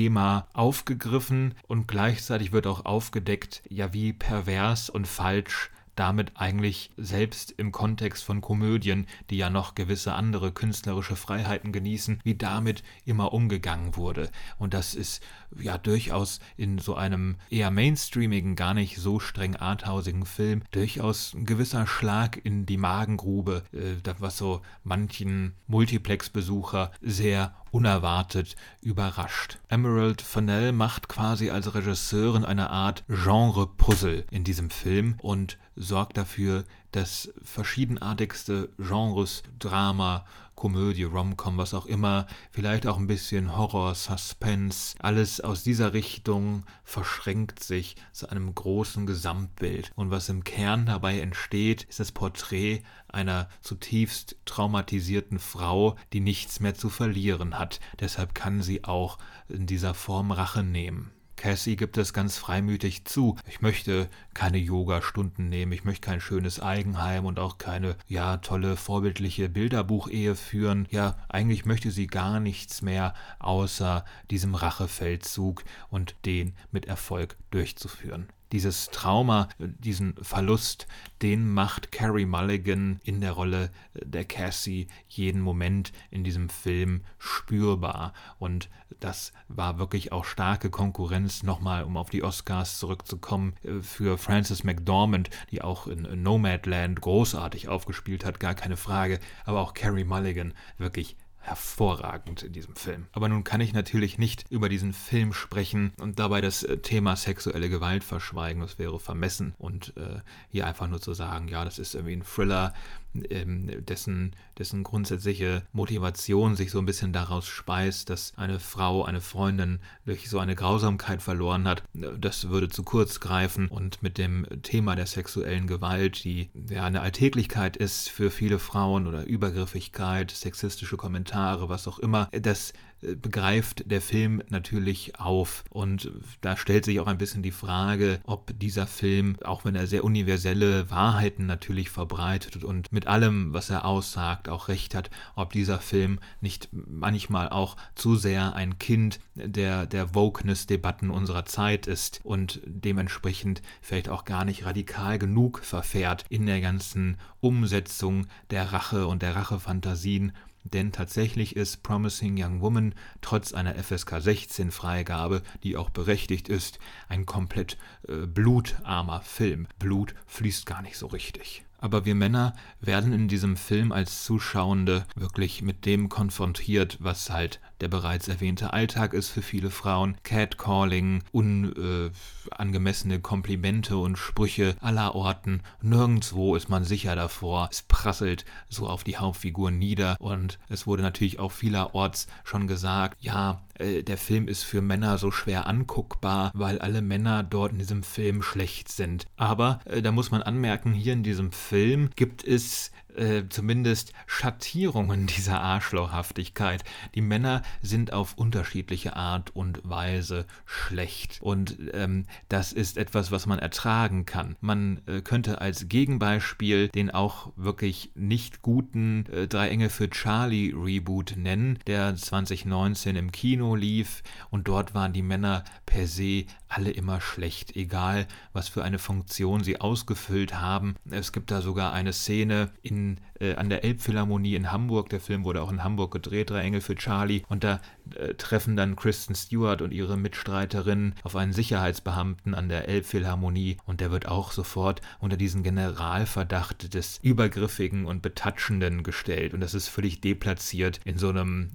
Thema 0.00 0.46
aufgegriffen 0.54 1.54
und 1.68 1.86
gleichzeitig 1.86 2.52
wird 2.52 2.66
auch 2.66 2.86
aufgedeckt, 2.86 3.62
ja 3.68 3.92
wie 3.92 4.14
pervers 4.14 4.88
und 4.88 5.06
falsch 5.06 5.70
damit 5.94 6.32
eigentlich 6.36 6.90
selbst 6.96 7.52
im 7.58 7.70
Kontext 7.70 8.24
von 8.24 8.40
Komödien, 8.40 9.06
die 9.28 9.36
ja 9.36 9.50
noch 9.50 9.74
gewisse 9.74 10.14
andere 10.14 10.52
künstlerische 10.52 11.16
Freiheiten 11.16 11.70
genießen, 11.70 12.20
wie 12.24 12.34
damit 12.34 12.82
immer 13.04 13.34
umgegangen 13.34 13.94
wurde. 13.94 14.30
Und 14.56 14.72
das 14.72 14.94
ist 14.94 15.22
ja 15.58 15.78
durchaus 15.78 16.40
in 16.56 16.78
so 16.78 16.94
einem 16.94 17.36
eher 17.48 17.70
mainstreamigen, 17.70 18.56
gar 18.56 18.74
nicht 18.74 18.98
so 18.98 19.20
streng 19.20 19.56
arthausigen 19.56 20.26
Film 20.26 20.62
durchaus 20.70 21.34
ein 21.34 21.46
gewisser 21.46 21.86
Schlag 21.86 22.40
in 22.44 22.66
die 22.66 22.76
Magengrube, 22.76 23.62
äh, 23.72 23.96
was 24.18 24.36
so 24.36 24.62
manchen 24.84 25.54
Multiplex-Besucher 25.66 26.92
sehr 27.00 27.54
unerwartet 27.70 28.56
überrascht. 28.82 29.58
Emerald 29.68 30.22
Fennell 30.22 30.72
macht 30.72 31.08
quasi 31.08 31.50
als 31.50 31.74
Regisseurin 31.74 32.44
eine 32.44 32.70
Art 32.70 33.04
Genre-Puzzle 33.08 34.24
in 34.30 34.44
diesem 34.44 34.70
Film 34.70 35.16
und 35.22 35.58
sorgt 35.76 36.16
dafür, 36.16 36.64
dass 36.92 37.32
verschiedenartigste 37.42 38.70
Genres, 38.78 39.42
Drama, 39.58 40.24
Komödie, 40.60 41.04
Rom-Com, 41.04 41.56
was 41.56 41.72
auch 41.72 41.86
immer, 41.86 42.26
vielleicht 42.50 42.86
auch 42.86 42.98
ein 42.98 43.06
bisschen 43.06 43.56
Horror, 43.56 43.94
Suspense, 43.94 44.94
alles 44.98 45.40
aus 45.40 45.62
dieser 45.62 45.94
Richtung 45.94 46.64
verschränkt 46.84 47.64
sich 47.64 47.96
zu 48.12 48.28
einem 48.28 48.54
großen 48.54 49.06
Gesamtbild. 49.06 49.90
Und 49.96 50.10
was 50.10 50.28
im 50.28 50.44
Kern 50.44 50.84
dabei 50.84 51.18
entsteht, 51.20 51.84
ist 51.84 51.98
das 51.98 52.12
Porträt 52.12 52.82
einer 53.08 53.48
zutiefst 53.62 54.36
traumatisierten 54.44 55.38
Frau, 55.38 55.96
die 56.12 56.20
nichts 56.20 56.60
mehr 56.60 56.74
zu 56.74 56.90
verlieren 56.90 57.58
hat. 57.58 57.80
Deshalb 57.98 58.34
kann 58.34 58.60
sie 58.60 58.84
auch 58.84 59.16
in 59.48 59.66
dieser 59.66 59.94
Form 59.94 60.30
Rache 60.30 60.62
nehmen. 60.62 61.10
Cassie 61.40 61.76
gibt 61.76 61.96
es 61.96 62.12
ganz 62.12 62.36
freimütig 62.36 63.06
zu. 63.06 63.36
Ich 63.48 63.62
möchte 63.62 64.10
keine 64.34 64.58
Yoga-Stunden 64.58 65.48
nehmen, 65.48 65.72
ich 65.72 65.84
möchte 65.84 66.06
kein 66.06 66.20
schönes 66.20 66.60
Eigenheim 66.60 67.24
und 67.24 67.38
auch 67.38 67.56
keine, 67.56 67.96
ja, 68.06 68.36
tolle, 68.36 68.76
vorbildliche 68.76 69.48
Bilderbuchehe 69.48 70.36
führen. 70.36 70.86
Ja, 70.90 71.16
eigentlich 71.30 71.64
möchte 71.64 71.92
sie 71.92 72.08
gar 72.08 72.40
nichts 72.40 72.82
mehr, 72.82 73.14
außer 73.38 74.04
diesem 74.30 74.54
Rachefeldzug 74.54 75.64
und 75.88 76.14
den 76.26 76.54
mit 76.72 76.84
Erfolg 76.84 77.38
durchzuführen 77.50 78.28
dieses 78.52 78.90
Trauma, 78.90 79.48
diesen 79.58 80.14
Verlust, 80.22 80.86
den 81.22 81.52
macht 81.52 81.92
Carrie 81.92 82.26
Mulligan 82.26 83.00
in 83.04 83.20
der 83.20 83.32
Rolle 83.32 83.70
der 83.94 84.24
Cassie 84.24 84.88
jeden 85.08 85.40
Moment 85.40 85.92
in 86.10 86.24
diesem 86.24 86.48
Film 86.48 87.02
spürbar. 87.18 88.12
Und 88.38 88.68
das 88.98 89.32
war 89.48 89.78
wirklich 89.78 90.12
auch 90.12 90.24
starke 90.24 90.70
Konkurrenz, 90.70 91.42
nochmal 91.42 91.84
um 91.84 91.96
auf 91.96 92.10
die 92.10 92.22
Oscars 92.22 92.78
zurückzukommen, 92.78 93.54
für 93.82 94.18
Frances 94.18 94.64
McDormand, 94.64 95.30
die 95.50 95.62
auch 95.62 95.86
in 95.86 96.22
Nomadland 96.22 97.00
großartig 97.00 97.68
aufgespielt 97.68 98.24
hat, 98.24 98.40
gar 98.40 98.54
keine 98.54 98.76
Frage. 98.76 99.20
Aber 99.44 99.60
auch 99.60 99.74
Carrie 99.74 100.04
Mulligan 100.04 100.54
wirklich 100.78 101.16
hervorragend 101.40 102.42
in 102.42 102.52
diesem 102.52 102.76
Film. 102.76 103.06
Aber 103.12 103.28
nun 103.28 103.44
kann 103.44 103.60
ich 103.60 103.72
natürlich 103.72 104.18
nicht 104.18 104.44
über 104.50 104.68
diesen 104.68 104.92
Film 104.92 105.32
sprechen 105.32 105.92
und 105.98 106.18
dabei 106.18 106.40
das 106.40 106.62
äh, 106.62 106.78
Thema 106.78 107.16
sexuelle 107.16 107.70
Gewalt 107.70 108.04
verschweigen. 108.04 108.60
Das 108.60 108.78
wäre 108.78 109.00
vermessen. 109.00 109.54
Und 109.58 109.94
äh, 109.96 110.20
hier 110.50 110.66
einfach 110.66 110.86
nur 110.86 111.00
zu 111.00 111.14
sagen, 111.14 111.48
ja, 111.48 111.64
das 111.64 111.78
ist 111.78 111.94
irgendwie 111.94 112.16
ein 112.16 112.24
Thriller, 112.24 112.74
dessen, 113.12 114.36
dessen 114.58 114.82
grundsätzliche 114.82 115.62
Motivation 115.72 116.56
sich 116.56 116.70
so 116.70 116.78
ein 116.78 116.86
bisschen 116.86 117.12
daraus 117.12 117.46
speist, 117.46 118.10
dass 118.10 118.32
eine 118.36 118.60
Frau, 118.60 119.04
eine 119.04 119.20
Freundin 119.20 119.80
durch 120.04 120.28
so 120.28 120.38
eine 120.38 120.54
Grausamkeit 120.54 121.22
verloren 121.22 121.66
hat, 121.66 121.82
das 121.92 122.48
würde 122.48 122.68
zu 122.68 122.82
kurz 122.82 123.20
greifen. 123.20 123.68
Und 123.68 124.02
mit 124.02 124.18
dem 124.18 124.46
Thema 124.62 124.96
der 124.96 125.06
sexuellen 125.06 125.66
Gewalt, 125.66 126.24
die 126.24 126.50
ja 126.68 126.84
eine 126.84 127.00
Alltäglichkeit 127.00 127.76
ist 127.76 128.08
für 128.08 128.30
viele 128.30 128.58
Frauen 128.58 129.06
oder 129.06 129.26
Übergriffigkeit, 129.26 130.30
sexistische 130.30 130.96
Kommentare, 130.96 131.68
was 131.68 131.88
auch 131.88 131.98
immer, 131.98 132.28
das 132.32 132.72
begreift 133.02 133.90
der 133.90 134.00
Film 134.00 134.42
natürlich 134.48 135.18
auf. 135.18 135.64
Und 135.70 136.12
da 136.40 136.56
stellt 136.56 136.84
sich 136.84 137.00
auch 137.00 137.06
ein 137.06 137.18
bisschen 137.18 137.42
die 137.42 137.50
Frage, 137.50 138.20
ob 138.24 138.58
dieser 138.58 138.86
Film, 138.86 139.36
auch 139.44 139.64
wenn 139.64 139.74
er 139.74 139.86
sehr 139.86 140.04
universelle 140.04 140.90
Wahrheiten 140.90 141.46
natürlich 141.46 141.90
verbreitet 141.90 142.64
und 142.64 142.92
mit 142.92 143.06
allem, 143.06 143.52
was 143.52 143.70
er 143.70 143.84
aussagt, 143.84 144.48
auch 144.48 144.68
recht 144.68 144.94
hat, 144.94 145.10
ob 145.34 145.52
dieser 145.52 145.78
Film 145.78 146.18
nicht 146.40 146.68
manchmal 146.72 147.48
auch 147.48 147.76
zu 147.94 148.16
sehr 148.16 148.54
ein 148.54 148.78
Kind 148.78 149.20
der, 149.34 149.86
der 149.86 150.14
Wokeness-Debatten 150.14 151.10
unserer 151.10 151.44
Zeit 151.44 151.86
ist 151.86 152.20
und 152.24 152.60
dementsprechend 152.64 153.62
vielleicht 153.80 154.08
auch 154.08 154.24
gar 154.24 154.44
nicht 154.44 154.64
radikal 154.64 155.18
genug 155.18 155.60
verfährt 155.60 156.24
in 156.28 156.46
der 156.46 156.60
ganzen 156.60 157.16
Umsetzung 157.40 158.26
der 158.50 158.72
Rache 158.72 159.06
und 159.06 159.22
der 159.22 159.36
Rachefantasien 159.36 160.32
denn 160.72 160.92
tatsächlich 160.92 161.56
ist 161.56 161.82
Promising 161.82 162.36
Young 162.38 162.60
Woman 162.60 162.94
trotz 163.20 163.52
einer 163.52 163.74
FSK 163.74 164.20
16 164.20 164.70
Freigabe, 164.70 165.42
die 165.62 165.76
auch 165.76 165.90
berechtigt 165.90 166.48
ist, 166.48 166.78
ein 167.08 167.26
komplett 167.26 167.76
äh, 168.08 168.26
blutarmer 168.26 169.20
Film. 169.22 169.66
Blut 169.78 170.14
fließt 170.26 170.66
gar 170.66 170.82
nicht 170.82 170.96
so 170.96 171.06
richtig. 171.06 171.64
Aber 171.78 172.04
wir 172.04 172.14
Männer 172.14 172.54
werden 172.80 173.12
in 173.12 173.26
diesem 173.26 173.56
Film 173.56 173.90
als 173.90 174.24
Zuschauende 174.24 175.06
wirklich 175.16 175.62
mit 175.62 175.86
dem 175.86 176.10
konfrontiert, 176.10 176.98
was 177.00 177.30
halt 177.30 177.60
der 177.80 177.88
bereits 177.88 178.28
erwähnte 178.28 178.72
Alltag 178.72 179.14
ist 179.14 179.30
für 179.30 179.42
viele 179.42 179.70
Frauen. 179.70 180.16
Catcalling, 180.22 181.22
unangemessene 181.32 183.14
äh, 183.14 183.20
Komplimente 183.20 183.96
und 183.96 184.16
Sprüche 184.16 184.76
aller 184.80 185.14
Orten. 185.14 185.62
Nirgendwo 185.82 186.56
ist 186.56 186.68
man 186.68 186.84
sicher 186.84 187.16
davor. 187.16 187.68
Es 187.70 187.82
prasselt 187.82 188.44
so 188.68 188.86
auf 188.86 189.04
die 189.04 189.16
Hauptfigur 189.16 189.70
nieder 189.70 190.16
und 190.20 190.58
es 190.68 190.86
wurde 190.86 191.02
natürlich 191.02 191.38
auch 191.38 191.52
vielerorts 191.52 192.26
schon 192.44 192.66
gesagt, 192.66 193.16
ja, 193.20 193.62
äh, 193.80 194.02
der 194.02 194.18
Film 194.18 194.48
ist 194.48 194.62
für 194.62 194.82
Männer 194.82 195.18
so 195.18 195.30
schwer 195.30 195.66
anguckbar, 195.66 196.50
weil 196.54 196.78
alle 196.78 197.02
Männer 197.02 197.42
dort 197.42 197.72
in 197.72 197.78
diesem 197.78 198.02
Film 198.02 198.42
schlecht 198.42 198.90
sind. 198.90 199.26
Aber 199.36 199.80
äh, 199.86 200.02
da 200.02 200.12
muss 200.12 200.30
man 200.30 200.42
anmerken, 200.42 200.92
hier 200.92 201.12
in 201.12 201.22
diesem 201.22 201.52
Film 201.52 202.10
gibt 202.14 202.44
es 202.44 202.92
äh, 203.16 203.48
zumindest 203.48 204.12
Schattierungen 204.26 205.26
dieser 205.26 205.60
Arschlochhaftigkeit. 205.60 206.84
Die 207.14 207.20
Männer 207.20 207.62
sind 207.82 208.12
auf 208.12 208.34
unterschiedliche 208.34 209.16
Art 209.16 209.54
und 209.54 209.80
Weise 209.84 210.46
schlecht. 210.64 211.38
Und 211.40 211.76
ähm, 211.92 212.26
das 212.48 212.72
ist 212.72 212.96
etwas, 212.96 213.30
was 213.30 213.46
man 213.46 213.58
ertragen 213.58 214.26
kann. 214.26 214.56
Man 214.60 215.02
äh, 215.06 215.20
könnte 215.20 215.60
als 215.60 215.88
Gegenbeispiel 215.88 216.88
den 216.88 217.10
auch 217.10 217.52
wirklich 217.56 218.10
nicht 218.14 218.62
guten 218.62 219.26
äh, 219.26 219.48
Drei 219.48 219.68
Engel 219.68 219.88
für 219.88 220.10
Charlie 220.10 220.72
Reboot 220.76 221.34
nennen, 221.36 221.78
der 221.86 222.14
2019 222.14 223.16
im 223.16 223.32
Kino 223.32 223.74
lief. 223.74 224.22
Und 224.50 224.68
dort 224.68 224.94
waren 224.94 225.12
die 225.12 225.22
Männer 225.22 225.64
per 225.86 226.06
se 226.06 226.44
alle 226.70 226.90
immer 226.90 227.20
schlecht, 227.20 227.76
egal 227.76 228.26
was 228.52 228.68
für 228.68 228.84
eine 228.84 228.98
Funktion 228.98 229.62
sie 229.62 229.80
ausgefüllt 229.80 230.54
haben. 230.54 230.94
Es 231.10 231.32
gibt 231.32 231.50
da 231.50 231.60
sogar 231.60 231.92
eine 231.92 232.12
Szene 232.12 232.70
in, 232.80 233.18
äh, 233.40 233.54
an 233.56 233.68
der 233.68 233.84
Elbphilharmonie 233.84 234.54
in 234.54 234.70
Hamburg. 234.70 235.08
Der 235.08 235.20
Film 235.20 235.44
wurde 235.44 235.62
auch 235.62 235.72
in 235.72 235.82
Hamburg 235.82 236.12
gedreht, 236.12 236.50
Drei 236.50 236.60
Engel 236.60 236.80
für 236.80 236.94
Charlie. 236.94 237.42
Und 237.48 237.64
da 237.64 237.80
äh, 238.14 238.34
treffen 238.34 238.76
dann 238.76 238.96
Kristen 238.96 239.34
Stewart 239.34 239.82
und 239.82 239.92
ihre 239.92 240.16
Mitstreiterin 240.16 241.14
auf 241.22 241.36
einen 241.36 241.52
Sicherheitsbeamten 241.52 242.54
an 242.54 242.68
der 242.68 242.88
Elbphilharmonie. 242.88 243.78
Und 243.86 244.00
der 244.00 244.10
wird 244.10 244.26
auch 244.26 244.52
sofort 244.52 245.00
unter 245.18 245.36
diesen 245.36 245.62
Generalverdacht 245.62 246.94
des 246.94 247.18
Übergriffigen 247.22 248.06
und 248.06 248.22
Betatschenden 248.22 249.02
gestellt. 249.02 249.54
Und 249.54 249.60
das 249.60 249.74
ist 249.74 249.88
völlig 249.88 250.20
deplatziert 250.20 251.00
in 251.04 251.18
so 251.18 251.28
einem, 251.28 251.70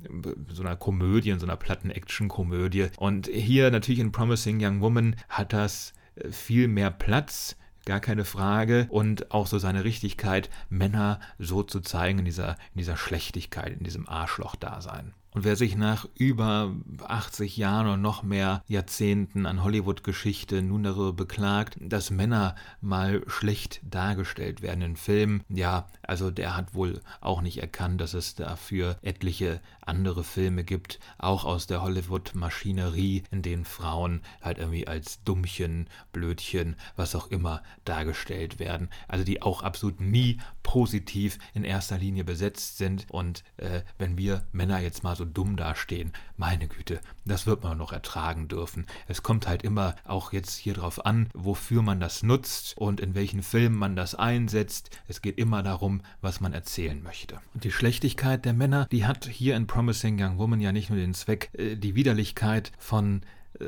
so 0.50 0.64
einer 0.64 0.76
Komödie, 0.76 1.32
in 1.32 1.40
so 1.40 1.46
einer 1.46 1.58
platten 1.58 1.90
Action-Komödie. 1.90 2.88
Und 2.98 3.28
hier 3.28 3.72
natürlich 3.72 4.00
in 4.00 4.12
Promising 4.12 4.60
Young 4.62 4.82
Woman 4.82 5.16
hat 5.30 5.54
das 5.54 5.94
äh, 6.16 6.30
viel 6.32 6.68
mehr 6.68 6.92
Platz 6.92 7.56
gar 7.86 8.00
keine 8.00 8.26
Frage. 8.26 8.88
Und 8.90 9.32
auch 9.32 9.48
so 9.48 9.60
seine 9.60 9.84
Richtigkeit, 9.84 10.50
Männer 10.70 11.20
so 11.40 11.64
zu 11.64 11.80
zeigen 11.82 12.20
in 12.20 12.26
dieser, 12.26 12.52
in 12.74 12.80
dieser 12.80 12.98
Schlechtigkeit, 12.98 13.72
in 13.74 13.84
diesem 13.84 14.08
Arschloch-Dasein. 14.08 15.14
Und 15.36 15.44
wer 15.44 15.58
sich 15.58 15.76
nach 15.76 16.08
über 16.16 16.74
80 17.06 17.58
Jahren 17.58 17.88
und 17.88 18.02
noch 18.02 18.24
mehr 18.24 18.64
Jahrzehnten 18.68 19.46
an 19.46 19.66
Hollywood-Geschichte 19.66 20.62
nun 20.62 20.84
darüber 20.84 21.12
beklagt, 21.12 21.78
dass 21.82 22.10
Männer 22.10 22.56
mal 22.80 23.22
schlecht 23.28 23.82
dargestellt 23.84 24.62
werden 24.62 24.82
in 24.82 24.96
Filmen, 24.96 25.44
ja, 25.50 25.88
also 26.04 26.32
der 26.32 26.56
hat 26.56 26.74
wohl 26.74 27.02
auch 27.20 27.42
nicht 27.42 27.58
erkannt, 27.58 28.00
dass 28.00 28.14
es 28.14 28.36
dafür 28.36 28.98
etliche 29.02 29.60
andere 29.82 30.24
Filme 30.24 30.64
gibt, 30.64 31.02
auch 31.18 31.44
aus 31.44 31.68
der 31.68 31.82
Hollywood-Maschinerie, 31.82 33.24
in 33.30 33.42
denen 33.42 33.66
Frauen 33.66 34.22
halt 34.42 34.58
irgendwie 34.58 34.88
als 34.88 35.22
Dummchen, 35.26 35.90
Blödchen, 36.14 36.78
was 36.96 37.14
auch 37.14 37.28
immer 37.28 37.62
dargestellt 37.84 38.60
werden. 38.60 38.90
Also 39.10 39.26
die 39.26 39.42
auch 39.42 39.64
absolut 39.64 40.00
nie 40.00 40.40
positiv 40.64 41.38
in 41.54 41.64
erster 41.64 41.98
Linie 41.98 42.24
besetzt 42.24 42.78
sind. 42.78 43.06
Und 43.10 43.44
äh, 43.58 43.82
wenn 43.98 44.18
wir 44.18 44.48
Männer 44.52 44.80
jetzt 44.80 45.04
mal 45.04 45.16
so 45.16 45.25
dumm 45.34 45.56
dastehen. 45.56 46.14
Meine 46.38 46.68
Güte, 46.68 47.00
das 47.26 47.48
wird 47.48 47.64
man 47.64 47.78
noch 47.78 47.92
ertragen 47.92 48.48
dürfen. 48.48 48.86
Es 49.08 49.24
kommt 49.24 49.48
halt 49.48 49.64
immer 49.64 49.96
auch 50.04 50.34
jetzt 50.34 50.56
hier 50.56 50.74
drauf 50.74 51.06
an, 51.06 51.30
wofür 51.34 51.82
man 51.82 52.00
das 52.00 52.24
nutzt 52.24 52.78
und 52.78 53.00
in 53.00 53.16
welchen 53.16 53.44
Filmen 53.44 53.78
man 53.78 53.96
das 53.96 54.16
einsetzt. 54.16 54.90
Es 55.08 55.22
geht 55.22 55.38
immer 55.38 55.64
darum, 55.64 56.02
was 56.22 56.42
man 56.42 56.54
erzählen 56.54 57.02
möchte. 57.02 57.40
Und 57.54 57.64
die 57.64 57.72
Schlechtigkeit 57.72 58.46
der 58.46 58.54
Männer, 58.54 58.88
die 58.92 59.06
hat 59.06 59.26
hier 59.26 59.56
in 59.56 59.68
Promising 59.68 60.22
Young 60.22 60.38
Woman 60.38 60.62
ja 60.62 60.72
nicht 60.72 60.90
nur 60.90 61.00
den 61.00 61.14
Zweck, 61.14 61.50
äh, 61.54 61.76
die 61.76 61.96
Widerlichkeit 61.96 62.72
von 62.78 63.22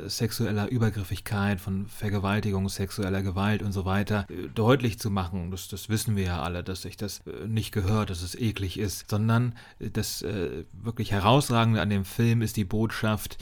sexueller 0.07 0.69
Übergriffigkeit, 0.69 1.59
von 1.59 1.87
Vergewaltigung, 1.87 2.69
sexueller 2.69 3.21
Gewalt 3.21 3.61
und 3.61 3.71
so 3.71 3.85
weiter 3.85 4.25
äh, 4.29 4.47
deutlich 4.53 4.99
zu 4.99 5.09
machen. 5.09 5.51
Das, 5.51 5.67
das 5.67 5.89
wissen 5.89 6.15
wir 6.15 6.23
ja 6.23 6.41
alle, 6.41 6.63
dass 6.63 6.81
sich 6.83 6.97
das 6.97 7.21
äh, 7.27 7.47
nicht 7.47 7.71
gehört, 7.71 8.09
dass 8.09 8.21
es 8.21 8.35
eklig 8.35 8.79
ist, 8.79 9.09
sondern 9.09 9.53
das 9.79 10.23
wirklich 10.73 11.11
Herausragende 11.11 11.81
an 11.81 11.89
dem 11.89 12.05
Film 12.05 12.41
ist 12.41 12.57
die 12.57 12.65
Botschaft, 12.65 13.37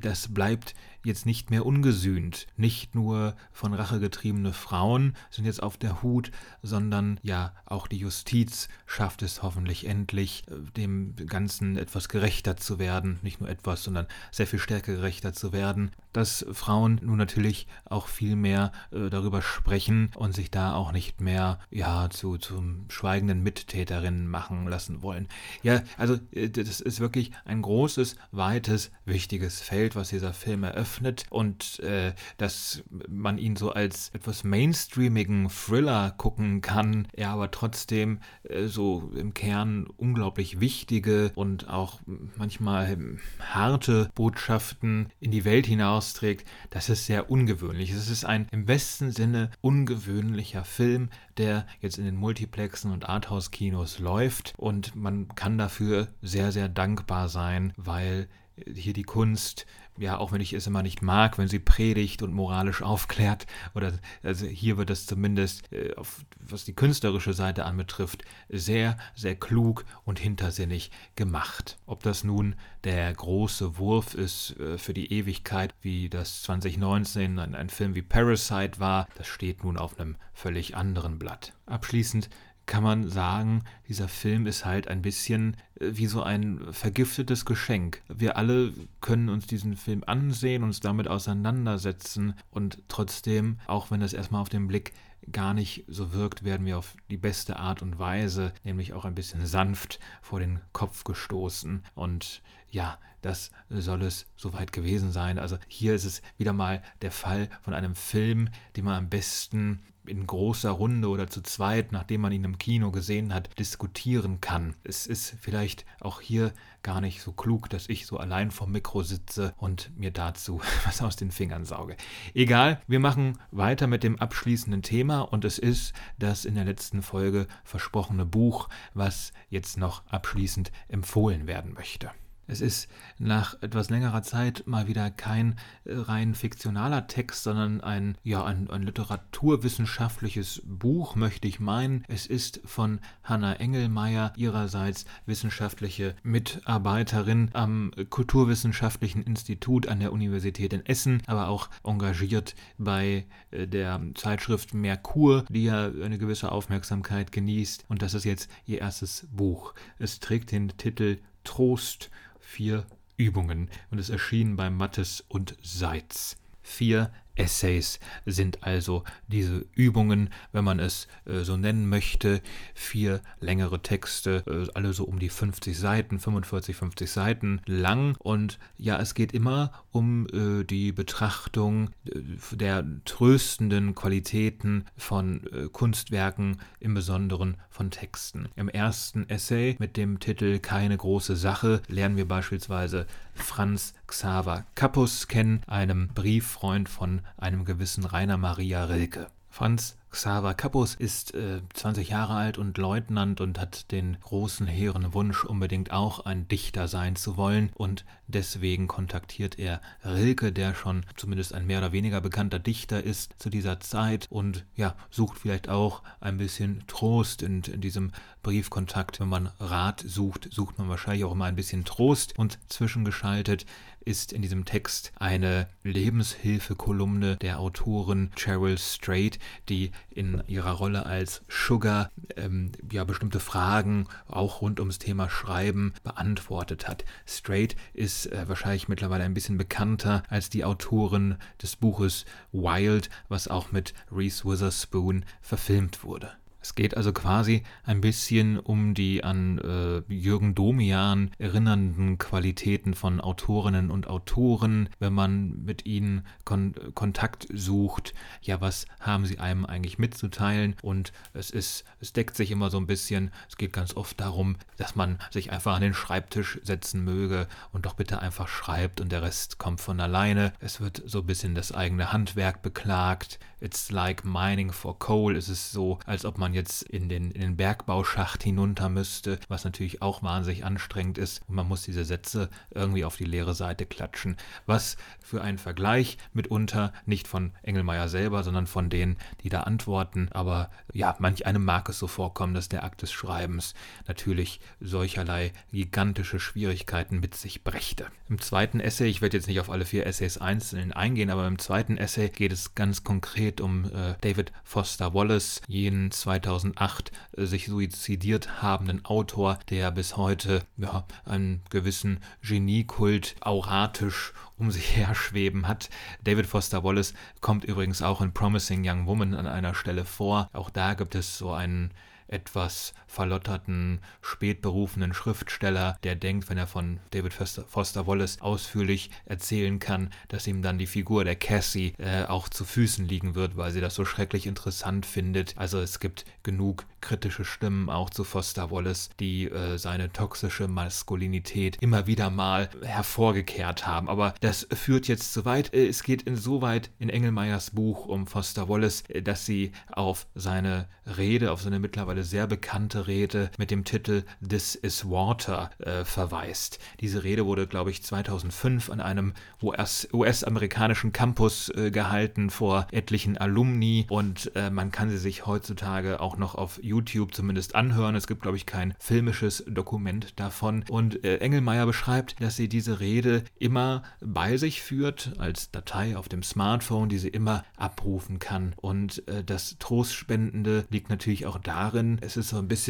das 0.00 0.28
bleibt 0.32 0.74
jetzt 1.06 1.24
nicht 1.24 1.50
mehr 1.50 1.64
ungesühnt. 1.64 2.46
Nicht 2.56 2.94
nur 2.94 3.36
von 3.52 3.72
Rache 3.72 4.00
getriebene 4.00 4.52
Frauen 4.52 5.14
sind 5.30 5.44
jetzt 5.44 5.62
auf 5.62 5.76
der 5.76 6.02
Hut, 6.02 6.30
sondern 6.62 7.18
ja 7.22 7.54
auch 7.64 7.86
die 7.86 7.98
Justiz 7.98 8.68
schafft 8.86 9.22
es 9.22 9.42
hoffentlich 9.42 9.86
endlich, 9.86 10.44
äh, 10.48 10.54
dem 10.76 11.14
Ganzen 11.16 11.76
etwas 11.76 12.08
gerechter 12.08 12.56
zu 12.56 12.78
werden. 12.78 13.18
Nicht 13.22 13.40
nur 13.40 13.48
etwas, 13.48 13.84
sondern 13.84 14.06
sehr 14.30 14.46
viel 14.46 14.58
stärker 14.58 14.94
gerechter 14.94 15.32
zu 15.32 15.52
werden. 15.52 15.92
Dass 16.12 16.44
Frauen 16.52 17.00
nun 17.02 17.18
natürlich 17.18 17.66
auch 17.84 18.08
viel 18.08 18.36
mehr 18.36 18.72
äh, 18.90 19.08
darüber 19.08 19.42
sprechen 19.42 20.10
und 20.16 20.34
sich 20.34 20.50
da 20.50 20.74
auch 20.74 20.92
nicht 20.92 21.20
mehr 21.20 21.60
ja 21.70 22.10
zu 22.10 22.36
zum 22.36 22.86
schweigenden 22.88 23.42
Mittäterinnen 23.42 24.28
machen 24.28 24.66
lassen 24.66 25.02
wollen. 25.02 25.28
Ja, 25.62 25.82
also 25.96 26.18
äh, 26.32 26.48
das 26.48 26.80
ist 26.80 27.00
wirklich 27.00 27.30
ein 27.44 27.62
großes, 27.62 28.16
weites, 28.32 28.90
wichtiges 29.04 29.60
Feld, 29.60 29.94
was 29.94 30.08
dieser 30.08 30.32
Film 30.32 30.64
eröffnet 30.64 30.95
eröffnet 30.96 31.24
und 31.30 31.80
äh, 31.80 32.12
dass 32.38 32.82
man 33.08 33.38
ihn 33.38 33.56
so 33.56 33.70
als 33.70 34.10
etwas 34.10 34.44
mainstreamigen 34.44 35.48
Thriller 35.48 36.12
gucken 36.16 36.60
kann, 36.60 37.08
er 37.12 37.30
aber 37.30 37.50
trotzdem 37.50 38.20
äh, 38.44 38.66
so 38.66 39.10
im 39.14 39.34
Kern 39.34 39.86
unglaublich 39.96 40.60
wichtige 40.60 41.32
und 41.34 41.68
auch 41.68 42.00
manchmal 42.36 42.96
harte 43.40 44.10
Botschaften 44.14 45.08
in 45.20 45.30
die 45.30 45.44
Welt 45.44 45.66
hinausträgt, 45.66 46.48
das 46.70 46.88
ist 46.88 47.06
sehr 47.06 47.30
ungewöhnlich. 47.30 47.90
Es 47.90 48.10
ist 48.10 48.24
ein 48.24 48.46
im 48.52 48.66
besten 48.66 49.12
Sinne 49.12 49.50
ungewöhnlicher 49.60 50.64
Film, 50.64 51.10
der 51.36 51.66
jetzt 51.80 51.98
in 51.98 52.04
den 52.04 52.16
Multiplexen 52.16 52.92
und 52.92 53.08
Arthouse-Kinos 53.08 53.98
läuft 53.98 54.54
und 54.56 54.94
man 54.96 55.28
kann 55.34 55.58
dafür 55.58 56.08
sehr, 56.22 56.52
sehr 56.52 56.68
dankbar 56.68 57.28
sein, 57.28 57.72
weil 57.76 58.28
hier 58.74 58.92
die 58.92 59.02
Kunst 59.02 59.66
ja, 59.98 60.18
auch 60.18 60.32
wenn 60.32 60.40
ich 60.40 60.52
es 60.52 60.66
immer 60.66 60.82
nicht 60.82 61.02
mag, 61.02 61.38
wenn 61.38 61.48
sie 61.48 61.58
predigt 61.58 62.22
und 62.22 62.32
moralisch 62.32 62.82
aufklärt, 62.82 63.46
oder 63.74 63.92
also 64.22 64.46
hier 64.46 64.76
wird 64.76 64.90
es 64.90 65.06
zumindest, 65.06 65.72
äh, 65.72 65.94
auf, 65.96 66.24
was 66.38 66.64
die 66.64 66.74
künstlerische 66.74 67.32
Seite 67.32 67.64
anbetrifft, 67.64 68.24
sehr, 68.48 68.96
sehr 69.14 69.36
klug 69.36 69.84
und 70.04 70.18
hintersinnig 70.18 70.90
gemacht. 71.14 71.78
Ob 71.86 72.02
das 72.02 72.24
nun 72.24 72.56
der 72.84 73.12
große 73.12 73.78
Wurf 73.78 74.14
ist 74.14 74.58
äh, 74.60 74.78
für 74.78 74.94
die 74.94 75.12
Ewigkeit, 75.12 75.74
wie 75.80 76.08
das 76.08 76.42
2019 76.42 77.38
ein, 77.38 77.54
ein 77.54 77.70
Film 77.70 77.94
wie 77.94 78.02
Parasite 78.02 78.78
war, 78.78 79.08
das 79.16 79.26
steht 79.26 79.64
nun 79.64 79.76
auf 79.76 79.98
einem 79.98 80.16
völlig 80.32 80.76
anderen 80.76 81.18
Blatt. 81.18 81.52
Abschließend 81.66 82.28
kann 82.66 82.82
man 82.82 83.08
sagen, 83.08 83.62
dieser 83.88 84.08
Film 84.08 84.46
ist 84.46 84.64
halt 84.64 84.88
ein 84.88 85.00
bisschen 85.00 85.56
äh, 85.80 85.90
wie 85.92 86.06
so 86.06 86.22
ein 86.22 86.60
vergiftetes 86.72 87.44
Geschenk. 87.44 88.02
Wir 88.08 88.36
alle 88.36 88.72
können 89.00 89.28
uns 89.28 89.46
diesen 89.46 89.76
Film 89.76 90.02
ansehen, 90.06 90.64
uns 90.64 90.80
damit 90.80 91.08
auseinandersetzen 91.08 92.34
und 92.50 92.82
trotzdem, 92.88 93.58
auch 93.66 93.90
wenn 93.90 94.02
es 94.02 94.12
erstmal 94.12 94.42
auf 94.42 94.48
den 94.48 94.66
Blick 94.66 94.92
gar 95.32 95.54
nicht 95.54 95.84
so 95.88 96.12
wirkt, 96.12 96.44
werden 96.44 96.66
wir 96.66 96.78
auf 96.78 96.96
die 97.10 97.16
beste 97.16 97.56
Art 97.56 97.82
und 97.82 97.98
Weise, 97.98 98.52
nämlich 98.64 98.92
auch 98.92 99.04
ein 99.04 99.14
bisschen 99.14 99.46
sanft 99.46 99.98
vor 100.20 100.40
den 100.40 100.60
Kopf 100.72 101.04
gestoßen. 101.04 101.82
Und 101.94 102.42
ja, 102.70 102.98
das 103.22 103.50
soll 103.68 104.02
es 104.02 104.26
soweit 104.36 104.72
gewesen 104.72 105.10
sein. 105.10 105.38
Also 105.38 105.58
hier 105.66 105.94
ist 105.94 106.04
es 106.04 106.22
wieder 106.36 106.52
mal 106.52 106.82
der 107.02 107.10
Fall 107.10 107.48
von 107.62 107.74
einem 107.74 107.94
Film, 107.94 108.48
den 108.76 108.84
man 108.84 108.94
am 108.94 109.08
besten 109.08 109.80
in 110.08 110.26
großer 110.26 110.70
Runde 110.70 111.08
oder 111.08 111.28
zu 111.28 111.42
zweit, 111.42 111.92
nachdem 111.92 112.22
man 112.22 112.32
ihn 112.32 112.44
im 112.44 112.58
Kino 112.58 112.90
gesehen 112.90 113.34
hat, 113.34 113.58
diskutieren 113.58 114.40
kann. 114.40 114.74
Es 114.84 115.06
ist 115.06 115.36
vielleicht 115.40 115.84
auch 116.00 116.20
hier 116.20 116.52
gar 116.82 117.00
nicht 117.00 117.20
so 117.20 117.32
klug, 117.32 117.68
dass 117.68 117.88
ich 117.88 118.06
so 118.06 118.18
allein 118.18 118.50
vom 118.50 118.72
Mikro 118.72 119.02
sitze 119.02 119.54
und 119.56 119.90
mir 119.98 120.10
dazu 120.10 120.60
was 120.84 121.02
aus 121.02 121.16
den 121.16 121.30
Fingern 121.30 121.64
sauge. 121.64 121.96
Egal, 122.34 122.80
wir 122.86 123.00
machen 123.00 123.38
weiter 123.50 123.86
mit 123.86 124.02
dem 124.02 124.18
abschließenden 124.18 124.82
Thema 124.82 125.20
und 125.20 125.44
es 125.44 125.58
ist 125.58 125.94
das 126.18 126.44
in 126.44 126.54
der 126.54 126.64
letzten 126.64 127.02
Folge 127.02 127.46
versprochene 127.64 128.24
Buch, 128.24 128.68
was 128.94 129.32
jetzt 129.48 129.78
noch 129.78 130.06
abschließend 130.06 130.70
empfohlen 130.88 131.46
werden 131.46 131.72
möchte. 131.72 132.10
Es 132.48 132.60
ist 132.60 132.88
nach 133.18 133.60
etwas 133.60 133.90
längerer 133.90 134.22
Zeit 134.22 134.62
mal 134.66 134.86
wieder 134.86 135.10
kein 135.10 135.56
äh, 135.84 135.94
rein 135.94 136.34
fiktionaler 136.34 137.08
Text, 137.08 137.42
sondern 137.42 137.80
ein, 137.80 138.16
ja, 138.22 138.44
ein, 138.44 138.70
ein 138.70 138.82
literaturwissenschaftliches 138.82 140.62
Buch, 140.64 141.16
möchte 141.16 141.48
ich 141.48 141.58
meinen. 141.58 142.04
Es 142.08 142.26
ist 142.26 142.60
von 142.64 143.00
Hanna 143.24 143.54
Engelmeier, 143.54 144.32
ihrerseits 144.36 145.06
wissenschaftliche 145.26 146.14
Mitarbeiterin 146.22 147.50
am 147.52 147.90
Kulturwissenschaftlichen 148.10 149.22
Institut 149.24 149.88
an 149.88 149.98
der 149.98 150.12
Universität 150.12 150.72
in 150.72 150.86
Essen, 150.86 151.22
aber 151.26 151.48
auch 151.48 151.68
engagiert 151.82 152.54
bei 152.78 153.26
äh, 153.50 153.66
der 153.66 154.00
Zeitschrift 154.14 154.72
Merkur, 154.72 155.44
die 155.48 155.64
ja 155.64 155.86
eine 155.86 156.18
gewisse 156.18 156.52
Aufmerksamkeit 156.52 157.32
genießt. 157.32 157.86
Und 157.88 158.02
das 158.02 158.14
ist 158.14 158.24
jetzt 158.24 158.48
ihr 158.66 158.80
erstes 158.80 159.26
Buch. 159.32 159.74
Es 159.98 160.20
trägt 160.20 160.52
den 160.52 160.68
Titel 160.76 161.18
Trost 161.42 162.10
vier 162.46 162.86
Übungen 163.16 163.70
und 163.90 163.98
es 163.98 164.08
erschien 164.08 164.56
bei 164.56 164.70
Mattes 164.70 165.24
und 165.28 165.56
Seitz. 165.62 166.36
Vier 166.62 167.12
Essays 167.36 168.00
sind 168.24 168.62
also 168.62 169.04
diese 169.28 169.64
Übungen, 169.74 170.30
wenn 170.52 170.64
man 170.64 170.80
es 170.80 171.06
äh, 171.24 171.40
so 171.40 171.56
nennen 171.56 171.88
möchte. 171.88 172.40
Vier 172.74 173.20
längere 173.40 173.82
Texte, 173.82 174.42
äh, 174.46 174.70
alle 174.74 174.92
so 174.92 175.04
um 175.04 175.18
die 175.18 175.28
50 175.28 175.78
Seiten, 175.78 176.18
45, 176.18 176.76
50 176.76 177.10
Seiten 177.10 177.60
lang. 177.66 178.16
Und 178.18 178.58
ja, 178.76 178.98
es 178.98 179.14
geht 179.14 179.32
immer 179.32 179.72
um 179.92 180.26
äh, 180.32 180.64
die 180.64 180.92
Betrachtung 180.92 181.90
äh, 182.06 182.20
der 182.52 182.84
tröstenden 183.04 183.94
Qualitäten 183.94 184.84
von 184.96 185.46
äh, 185.52 185.68
Kunstwerken, 185.70 186.58
im 186.80 186.94
Besonderen 186.94 187.56
von 187.68 187.90
Texten. 187.90 188.48
Im 188.56 188.68
ersten 188.68 189.28
Essay 189.28 189.76
mit 189.78 189.96
dem 189.96 190.20
Titel 190.20 190.58
Keine 190.58 190.96
große 190.96 191.36
Sache 191.36 191.82
lernen 191.88 192.16
wir 192.16 192.26
beispielsweise 192.26 193.06
Franz 193.34 193.94
Xaver 194.06 194.64
Kappus 194.74 195.28
kennen, 195.28 195.62
einem 195.66 196.08
Brieffreund 196.08 196.88
von 196.88 197.22
einem 197.36 197.64
gewissen 197.64 198.04
Rainer 198.04 198.36
Maria 198.36 198.84
Rilke. 198.84 199.28
Franz 199.48 199.96
Xaver 200.10 200.54
Kappus 200.54 200.94
ist 200.94 201.34
äh, 201.34 201.60
20 201.74 202.08
Jahre 202.08 202.34
alt 202.34 202.58
und 202.58 202.78
Leutnant 202.78 203.40
und 203.40 203.58
hat 203.58 203.90
den 203.90 204.18
großen 204.20 204.66
hehren 204.66 205.12
Wunsch, 205.12 205.44
unbedingt 205.44 205.92
auch 205.92 206.24
ein 206.24 206.48
Dichter 206.48 206.88
sein 206.88 207.16
zu 207.16 207.36
wollen. 207.36 207.70
Und 207.74 208.04
deswegen 208.26 208.86
kontaktiert 208.86 209.58
er 209.58 209.80
Rilke, 210.04 210.52
der 210.52 210.74
schon 210.74 211.04
zumindest 211.16 211.54
ein 211.54 211.66
mehr 211.66 211.78
oder 211.78 211.92
weniger 211.92 212.20
bekannter 212.20 212.58
Dichter 212.58 213.02
ist 213.02 213.34
zu 213.38 213.50
dieser 213.50 213.80
Zeit 213.80 214.26
und 214.30 214.64
ja, 214.74 214.94
sucht 215.10 215.38
vielleicht 215.38 215.68
auch 215.68 216.02
ein 216.20 216.38
bisschen 216.38 216.84
Trost 216.86 217.42
in, 217.42 217.62
in 217.62 217.80
diesem 217.80 218.12
Briefkontakt. 218.42 219.20
Wenn 219.20 219.28
man 219.28 219.50
Rat 219.58 220.04
sucht, 220.06 220.48
sucht 220.50 220.78
man 220.78 220.88
wahrscheinlich 220.88 221.24
auch 221.24 221.32
immer 221.32 221.46
ein 221.46 221.56
bisschen 221.56 221.84
Trost 221.84 222.38
und 222.38 222.58
zwischengeschaltet 222.68 223.66
ist 224.06 224.32
in 224.32 224.40
diesem 224.40 224.64
Text 224.64 225.12
eine 225.18 225.68
Lebenshilfekolumne 225.82 227.36
der 227.36 227.58
Autorin 227.58 228.30
Cheryl 228.36 228.78
Strait, 228.78 229.38
die 229.68 229.90
in 230.08 230.42
ihrer 230.46 230.70
Rolle 230.72 231.04
als 231.04 231.42
Sugar 231.48 232.10
ähm, 232.36 232.72
ja 232.90 233.04
bestimmte 233.04 233.40
Fragen 233.40 234.06
auch 234.28 234.62
rund 234.62 234.80
ums 234.80 234.98
Thema 234.98 235.28
Schreiben 235.28 235.92
beantwortet 236.04 236.88
hat. 236.88 237.04
Strait 237.26 237.76
ist 237.92 238.26
äh, 238.26 238.48
wahrscheinlich 238.48 238.88
mittlerweile 238.88 239.24
ein 239.24 239.34
bisschen 239.34 239.58
bekannter 239.58 240.22
als 240.28 240.48
die 240.48 240.64
Autorin 240.64 241.36
des 241.60 241.76
Buches 241.76 242.24
Wild, 242.52 243.10
was 243.28 243.48
auch 243.48 243.72
mit 243.72 243.92
Reese 244.10 244.44
Witherspoon 244.44 245.24
verfilmt 245.42 246.04
wurde. 246.04 246.30
Es 246.66 246.74
geht 246.74 246.96
also 246.96 247.12
quasi 247.12 247.62
ein 247.84 248.00
bisschen 248.00 248.58
um 248.58 248.92
die 248.92 249.22
an 249.22 249.58
äh, 249.58 250.12
Jürgen 250.12 250.56
Domian 250.56 251.30
erinnernden 251.38 252.18
Qualitäten 252.18 252.94
von 252.94 253.20
Autorinnen 253.20 253.88
und 253.88 254.08
Autoren, 254.08 254.88
wenn 254.98 255.12
man 255.12 255.62
mit 255.64 255.86
ihnen 255.86 256.26
Kon 256.44 256.74
Kontakt 256.94 257.46
sucht. 257.54 258.14
Ja, 258.42 258.60
was 258.60 258.86
haben 258.98 259.26
sie 259.26 259.38
einem 259.38 259.64
eigentlich 259.64 260.00
mitzuteilen? 260.00 260.74
Und 260.82 261.12
es 261.34 261.50
ist, 261.50 261.84
es 262.00 262.12
deckt 262.12 262.34
sich 262.34 262.50
immer 262.50 262.68
so 262.68 262.78
ein 262.78 262.88
bisschen. 262.88 263.30
Es 263.48 263.56
geht 263.56 263.72
ganz 263.72 263.94
oft 263.96 264.20
darum, 264.20 264.56
dass 264.76 264.96
man 264.96 265.18
sich 265.30 265.52
einfach 265.52 265.76
an 265.76 265.82
den 265.82 265.94
Schreibtisch 265.94 266.58
setzen 266.64 267.04
möge 267.04 267.46
und 267.70 267.86
doch 267.86 267.94
bitte 267.94 268.18
einfach 268.18 268.48
schreibt 268.48 269.00
und 269.00 269.12
der 269.12 269.22
Rest 269.22 269.58
kommt 269.58 269.80
von 269.80 270.00
alleine. 270.00 270.52
Es 270.58 270.80
wird 270.80 271.00
so 271.06 271.20
ein 271.20 271.26
bisschen 271.26 271.54
das 271.54 271.70
eigene 271.70 272.12
Handwerk 272.12 272.62
beklagt. 272.62 273.38
It's 273.60 273.92
like 273.92 274.24
mining 274.24 274.72
for 274.72 274.98
coal. 274.98 275.36
Es 275.36 275.48
ist 275.48 275.70
so, 275.70 276.00
als 276.06 276.24
ob 276.24 276.38
man 276.38 276.55
jetzt 276.56 276.82
in 276.82 277.08
den, 277.08 277.30
in 277.30 277.40
den 277.40 277.56
Bergbauschacht 277.56 278.42
hinunter 278.42 278.88
müsste, 278.88 279.38
was 279.48 279.64
natürlich 279.64 280.02
auch 280.02 280.22
wahnsinnig 280.24 280.64
anstrengend 280.64 281.18
ist. 281.18 281.42
Und 281.46 281.54
man 281.54 281.68
muss 281.68 281.82
diese 281.82 282.04
Sätze 282.04 282.48
irgendwie 282.74 283.04
auf 283.04 283.16
die 283.16 283.24
leere 283.24 283.54
Seite 283.54 283.86
klatschen. 283.86 284.36
Was 284.66 284.96
für 285.22 285.42
ein 285.42 285.58
Vergleich 285.58 286.18
mitunter 286.32 286.92
nicht 287.04 287.28
von 287.28 287.52
Engelmeier 287.62 288.08
selber, 288.08 288.42
sondern 288.42 288.66
von 288.66 288.90
denen, 288.90 289.16
die 289.42 289.48
da 289.48 289.60
antworten. 289.60 290.28
Aber 290.32 290.70
ja, 290.92 291.14
manch 291.20 291.46
einem 291.46 291.64
mag 291.64 291.88
es 291.88 291.98
so 291.98 292.08
vorkommen, 292.08 292.54
dass 292.54 292.68
der 292.68 292.82
Akt 292.82 293.02
des 293.02 293.12
Schreibens 293.12 293.74
natürlich 294.08 294.60
solcherlei 294.80 295.52
gigantische 295.70 296.40
Schwierigkeiten 296.40 297.20
mit 297.20 297.34
sich 297.34 297.62
brächte. 297.62 298.06
Im 298.28 298.40
zweiten 298.40 298.80
Essay, 298.80 299.08
ich 299.08 299.20
werde 299.20 299.36
jetzt 299.36 299.46
nicht 299.46 299.60
auf 299.60 299.70
alle 299.70 299.84
vier 299.84 300.06
Essays 300.06 300.38
einzeln 300.38 300.92
eingehen, 300.92 301.30
aber 301.30 301.46
im 301.46 301.58
zweiten 301.58 301.98
Essay 301.98 302.28
geht 302.30 302.52
es 302.52 302.74
ganz 302.74 303.04
konkret 303.04 303.60
um 303.60 303.84
äh, 303.84 304.14
David 304.22 304.52
Foster 304.64 305.12
Wallace, 305.14 305.60
jenen 305.68 306.10
2000 306.10 306.45
2008 306.46 307.10
äh, 307.36 307.44
sich 307.44 307.66
suizidiert 307.66 308.62
habenden 308.62 309.04
Autor, 309.04 309.58
der 309.68 309.90
bis 309.90 310.16
heute 310.16 310.62
ja, 310.76 311.04
einen 311.24 311.62
gewissen 311.70 312.20
Geniekult 312.42 313.34
auratisch 313.40 314.32
um 314.56 314.70
sich 314.70 314.96
her 314.96 315.14
schweben 315.14 315.66
hat. 315.66 315.90
David 316.22 316.46
Foster 316.46 316.84
Wallace 316.84 317.14
kommt 317.40 317.64
übrigens 317.64 318.00
auch 318.00 318.20
in 318.20 318.32
Promising 318.32 318.88
Young 318.88 319.06
Woman 319.06 319.34
an 319.34 319.46
einer 319.46 319.74
Stelle 319.74 320.04
vor. 320.04 320.48
Auch 320.52 320.70
da 320.70 320.94
gibt 320.94 321.16
es 321.16 321.36
so 321.36 321.52
einen 321.52 321.90
etwas 322.28 322.92
verlotterten, 323.16 324.00
spätberufenen 324.20 325.14
Schriftsteller, 325.14 325.96
der 326.04 326.16
denkt, 326.16 326.50
wenn 326.50 326.58
er 326.58 326.66
von 326.66 327.00
David 327.10 327.32
Foster, 327.32 328.06
Wallace 328.06 328.42
ausführlich 328.42 329.10
erzählen 329.24 329.78
kann, 329.78 330.10
dass 330.28 330.46
ihm 330.46 330.60
dann 330.60 330.76
die 330.76 330.86
Figur 330.86 331.24
der 331.24 331.34
Cassie 331.34 331.94
äh, 331.96 332.24
auch 332.24 332.50
zu 332.50 332.66
Füßen 332.66 333.08
liegen 333.08 333.34
wird, 333.34 333.56
weil 333.56 333.72
sie 333.72 333.80
das 333.80 333.94
so 333.94 334.04
schrecklich 334.04 334.46
interessant 334.46 335.06
findet. 335.06 335.56
Also 335.56 335.80
es 335.80 335.98
gibt 335.98 336.26
genug 336.42 336.84
kritische 337.00 337.44
Stimmen 337.44 337.88
auch 337.88 338.10
zu 338.10 338.22
Foster 338.24 338.70
Wallace, 338.70 339.08
die 339.18 339.44
äh, 339.44 339.78
seine 339.78 340.12
toxische 340.12 340.68
Maskulinität 340.68 341.78
immer 341.80 342.06
wieder 342.06 342.30
mal 342.30 342.68
hervorgekehrt 342.82 343.86
haben. 343.86 344.08
Aber 344.08 344.34
das 344.40 344.66
führt 344.72 345.08
jetzt 345.08 345.32
zu 345.32 345.44
weit. 345.44 345.72
Äh, 345.72 345.86
es 345.86 346.02
geht 346.02 346.22
insoweit 346.22 346.90
in 346.98 347.08
Engelmeyers 347.08 347.70
Buch 347.70 348.06
um 348.06 348.26
Foster 348.26 348.68
Wallace, 348.68 349.04
äh, 349.08 349.22
dass 349.22 349.46
sie 349.46 349.72
auf 349.90 350.26
seine 350.34 350.88
Rede, 351.16 351.52
auf 351.52 351.62
seine 351.62 351.78
mittlerweile 351.78 352.24
sehr 352.24 352.46
bekannte 352.46 353.05
Rede 353.06 353.50
mit 353.58 353.70
dem 353.70 353.84
Titel 353.84 354.24
This 354.46 354.74
is 354.74 355.08
Water 355.08 355.70
äh, 355.78 356.04
verweist. 356.04 356.78
Diese 357.00 357.24
Rede 357.24 357.46
wurde, 357.46 357.66
glaube 357.66 357.90
ich, 357.90 358.02
2005 358.02 358.90
an 358.90 359.00
einem 359.00 359.34
US-amerikanischen 359.62 361.12
Campus 361.12 361.68
äh, 361.70 361.90
gehalten 361.90 362.50
vor 362.50 362.86
etlichen 362.92 363.36
Alumni 363.38 364.06
und 364.08 364.52
äh, 364.54 364.70
man 364.70 364.90
kann 364.90 365.10
sie 365.10 365.18
sich 365.18 365.46
heutzutage 365.46 366.20
auch 366.20 366.36
noch 366.36 366.54
auf 366.54 366.80
YouTube 366.82 367.34
zumindest 367.34 367.74
anhören. 367.74 368.14
Es 368.14 368.26
gibt, 368.26 368.42
glaube 368.42 368.56
ich, 368.56 368.66
kein 368.66 368.94
filmisches 368.98 369.64
Dokument 369.68 370.38
davon. 370.38 370.84
Und 370.88 371.24
äh, 371.24 371.38
Engelmeier 371.38 371.86
beschreibt, 371.86 372.40
dass 372.40 372.56
sie 372.56 372.68
diese 372.68 373.00
Rede 373.00 373.44
immer 373.58 374.02
bei 374.20 374.56
sich 374.56 374.82
führt, 374.82 375.32
als 375.38 375.70
Datei 375.70 376.16
auf 376.16 376.28
dem 376.28 376.42
Smartphone, 376.42 377.08
die 377.08 377.18
sie 377.18 377.28
immer 377.28 377.64
abrufen 377.76 378.38
kann. 378.38 378.74
Und 378.76 379.26
äh, 379.28 379.44
das 379.44 379.76
Trostspendende 379.78 380.86
liegt 380.90 381.10
natürlich 381.10 381.46
auch 381.46 381.58
darin, 381.58 382.18
es 382.20 382.36
ist 382.36 382.48
so 382.48 382.58
ein 382.58 382.68
bisschen 382.68 382.85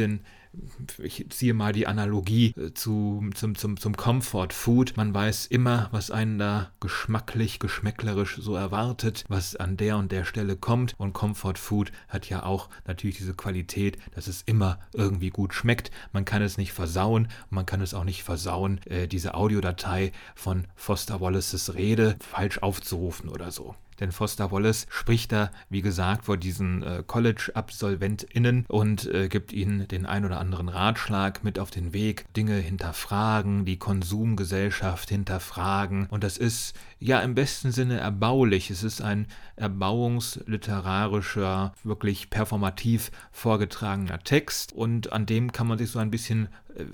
ich 1.02 1.26
ziehe 1.28 1.52
mal 1.52 1.72
die 1.74 1.86
Analogie 1.86 2.54
äh, 2.56 2.72
zu, 2.72 3.28
zum, 3.34 3.56
zum, 3.56 3.76
zum 3.76 3.96
Comfort 3.96 4.48
Food. 4.52 4.96
Man 4.96 5.12
weiß 5.12 5.46
immer, 5.46 5.88
was 5.92 6.10
einen 6.10 6.38
da 6.38 6.70
geschmacklich, 6.80 7.58
geschmäcklerisch 7.58 8.38
so 8.40 8.54
erwartet, 8.54 9.24
was 9.28 9.56
an 9.56 9.76
der 9.76 9.98
und 9.98 10.12
der 10.12 10.24
Stelle 10.24 10.56
kommt. 10.56 10.94
Und 10.98 11.12
Comfort 11.12 11.56
Food 11.56 11.92
hat 12.08 12.28
ja 12.28 12.44
auch 12.44 12.70
natürlich 12.86 13.18
diese 13.18 13.34
Qualität, 13.34 13.98
dass 14.14 14.26
es 14.26 14.42
immer 14.42 14.78
irgendwie 14.92 15.30
gut 15.30 15.52
schmeckt. 15.52 15.90
Man 16.12 16.24
kann 16.24 16.42
es 16.42 16.56
nicht 16.56 16.72
versauen 16.72 17.28
man 17.50 17.66
kann 17.66 17.80
es 17.80 17.94
auch 17.94 18.04
nicht 18.04 18.22
versauen, 18.22 18.80
äh, 18.86 19.08
diese 19.08 19.34
Audiodatei 19.34 20.12
von 20.34 20.66
Foster 20.74 21.20
Wallaces 21.20 21.74
Rede 21.74 22.16
falsch 22.20 22.58
aufzurufen 22.58 23.28
oder 23.28 23.50
so. 23.50 23.74
Denn 24.00 24.12
Foster 24.12 24.52
Wallace 24.52 24.86
spricht 24.90 25.32
da, 25.32 25.50
wie 25.68 25.82
gesagt, 25.82 26.26
vor 26.26 26.36
diesen 26.36 26.82
äh, 26.82 27.02
College-AbsolventInnen 27.06 28.66
und 28.68 29.06
äh, 29.06 29.28
gibt 29.28 29.52
ihnen 29.52 29.88
den 29.88 30.06
ein 30.06 30.24
oder 30.24 30.40
anderen 30.40 30.68
Ratschlag 30.68 31.42
mit 31.44 31.58
auf 31.58 31.70
den 31.70 31.92
Weg. 31.92 32.32
Dinge 32.34 32.56
hinterfragen, 32.56 33.64
die 33.64 33.78
Konsumgesellschaft 33.78 35.08
hinterfragen. 35.08 36.06
Und 36.10 36.24
das 36.24 36.38
ist 36.38 36.74
ja 36.98 37.20
im 37.20 37.34
besten 37.34 37.72
Sinne 37.72 37.98
erbaulich. 37.98 38.70
Es 38.70 38.82
ist 38.82 39.02
ein 39.02 39.26
erbauungsliterarischer, 39.56 41.74
wirklich 41.84 42.30
performativ 42.30 43.10
vorgetragener 43.32 44.20
Text 44.20 44.72
und 44.72 45.12
an 45.12 45.26
dem 45.26 45.52
kann 45.52 45.66
man 45.66 45.76
sich 45.78 45.90
so 45.90 45.98
ein 45.98 46.10
bisschen 46.10 46.48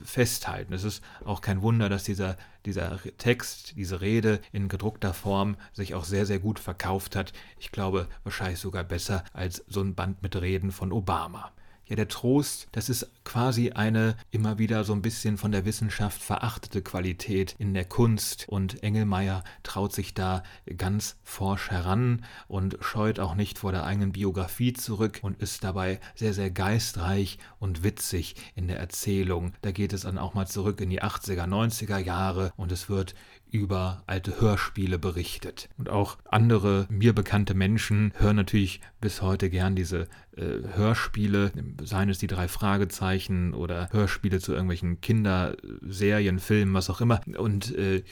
festhalten. 0.04 0.72
Es 0.72 0.84
ist 0.84 1.02
auch 1.24 1.40
kein 1.40 1.62
Wunder, 1.62 1.88
dass 1.88 2.04
dieser, 2.04 2.36
dieser 2.64 2.98
Text, 3.18 3.74
diese 3.76 4.00
Rede 4.00 4.40
in 4.52 4.68
gedruckter 4.68 5.14
Form 5.14 5.56
sich 5.72 5.94
auch 5.94 6.04
sehr, 6.04 6.26
sehr 6.26 6.38
gut 6.38 6.58
verkauft 6.58 7.16
hat. 7.16 7.32
Ich 7.58 7.72
glaube 7.72 8.08
wahrscheinlich 8.24 8.60
sogar 8.60 8.84
besser 8.84 9.24
als 9.32 9.64
so 9.68 9.80
ein 9.80 9.94
Band 9.94 10.22
mit 10.22 10.40
Reden 10.40 10.72
von 10.72 10.92
Obama. 10.92 11.52
Ja, 11.86 11.96
der 11.96 12.08
Trost, 12.08 12.68
das 12.72 12.88
ist 12.88 13.10
quasi 13.24 13.70
eine 13.72 14.16
immer 14.30 14.58
wieder 14.58 14.84
so 14.84 14.92
ein 14.92 15.02
bisschen 15.02 15.36
von 15.36 15.52
der 15.52 15.64
Wissenschaft 15.64 16.22
verachtete 16.22 16.80
Qualität 16.80 17.54
in 17.58 17.74
der 17.74 17.84
Kunst 17.84 18.46
und 18.48 18.82
Engelmeier 18.82 19.42
traut 19.62 19.92
sich 19.92 20.14
da 20.14 20.42
ganz 20.76 21.16
forsch 21.24 21.70
heran 21.70 22.24
und 22.48 22.78
scheut 22.80 23.18
auch 23.18 23.34
nicht 23.34 23.58
vor 23.58 23.72
der 23.72 23.84
eigenen 23.84 24.12
Biografie 24.12 24.72
zurück 24.72 25.20
und 25.22 25.40
ist 25.40 25.64
dabei 25.64 26.00
sehr, 26.14 26.34
sehr 26.34 26.50
geistreich 26.50 27.38
und 27.58 27.82
witzig 27.82 28.36
in 28.54 28.68
der 28.68 28.78
Erzählung. 28.78 29.52
Da 29.62 29.72
geht 29.72 29.92
es 29.92 30.02
dann 30.02 30.18
auch 30.18 30.34
mal 30.34 30.46
zurück 30.46 30.80
in 30.80 30.90
die 30.90 31.02
80er, 31.02 31.46
90er 31.46 31.98
Jahre 31.98 32.52
und 32.56 32.70
es 32.70 32.88
wird 32.88 33.14
über 33.50 34.02
alte 34.06 34.40
Hörspiele 34.40 34.98
berichtet. 34.98 35.68
Und 35.76 35.90
auch 35.90 36.16
andere 36.24 36.86
mir 36.88 37.12
bekannte 37.12 37.54
Menschen 37.54 38.12
hören 38.16 38.36
natürlich 38.36 38.80
bis 39.00 39.20
heute 39.20 39.50
gern 39.50 39.76
diese 39.76 40.08
Hörspiele, 40.36 41.52
seien 41.82 42.08
es 42.08 42.18
die 42.18 42.26
drei 42.26 42.48
Fragezeichen 42.48 43.52
oder 43.52 43.88
Hörspiele 43.92 44.40
zu 44.40 44.52
irgendwelchen 44.52 45.00
Kinderserien, 45.00 46.38
Filmen, 46.38 46.72
was 46.72 46.88
auch 46.88 47.00
immer. 47.00 47.20
Und 47.36 47.74
äh, 47.76 48.02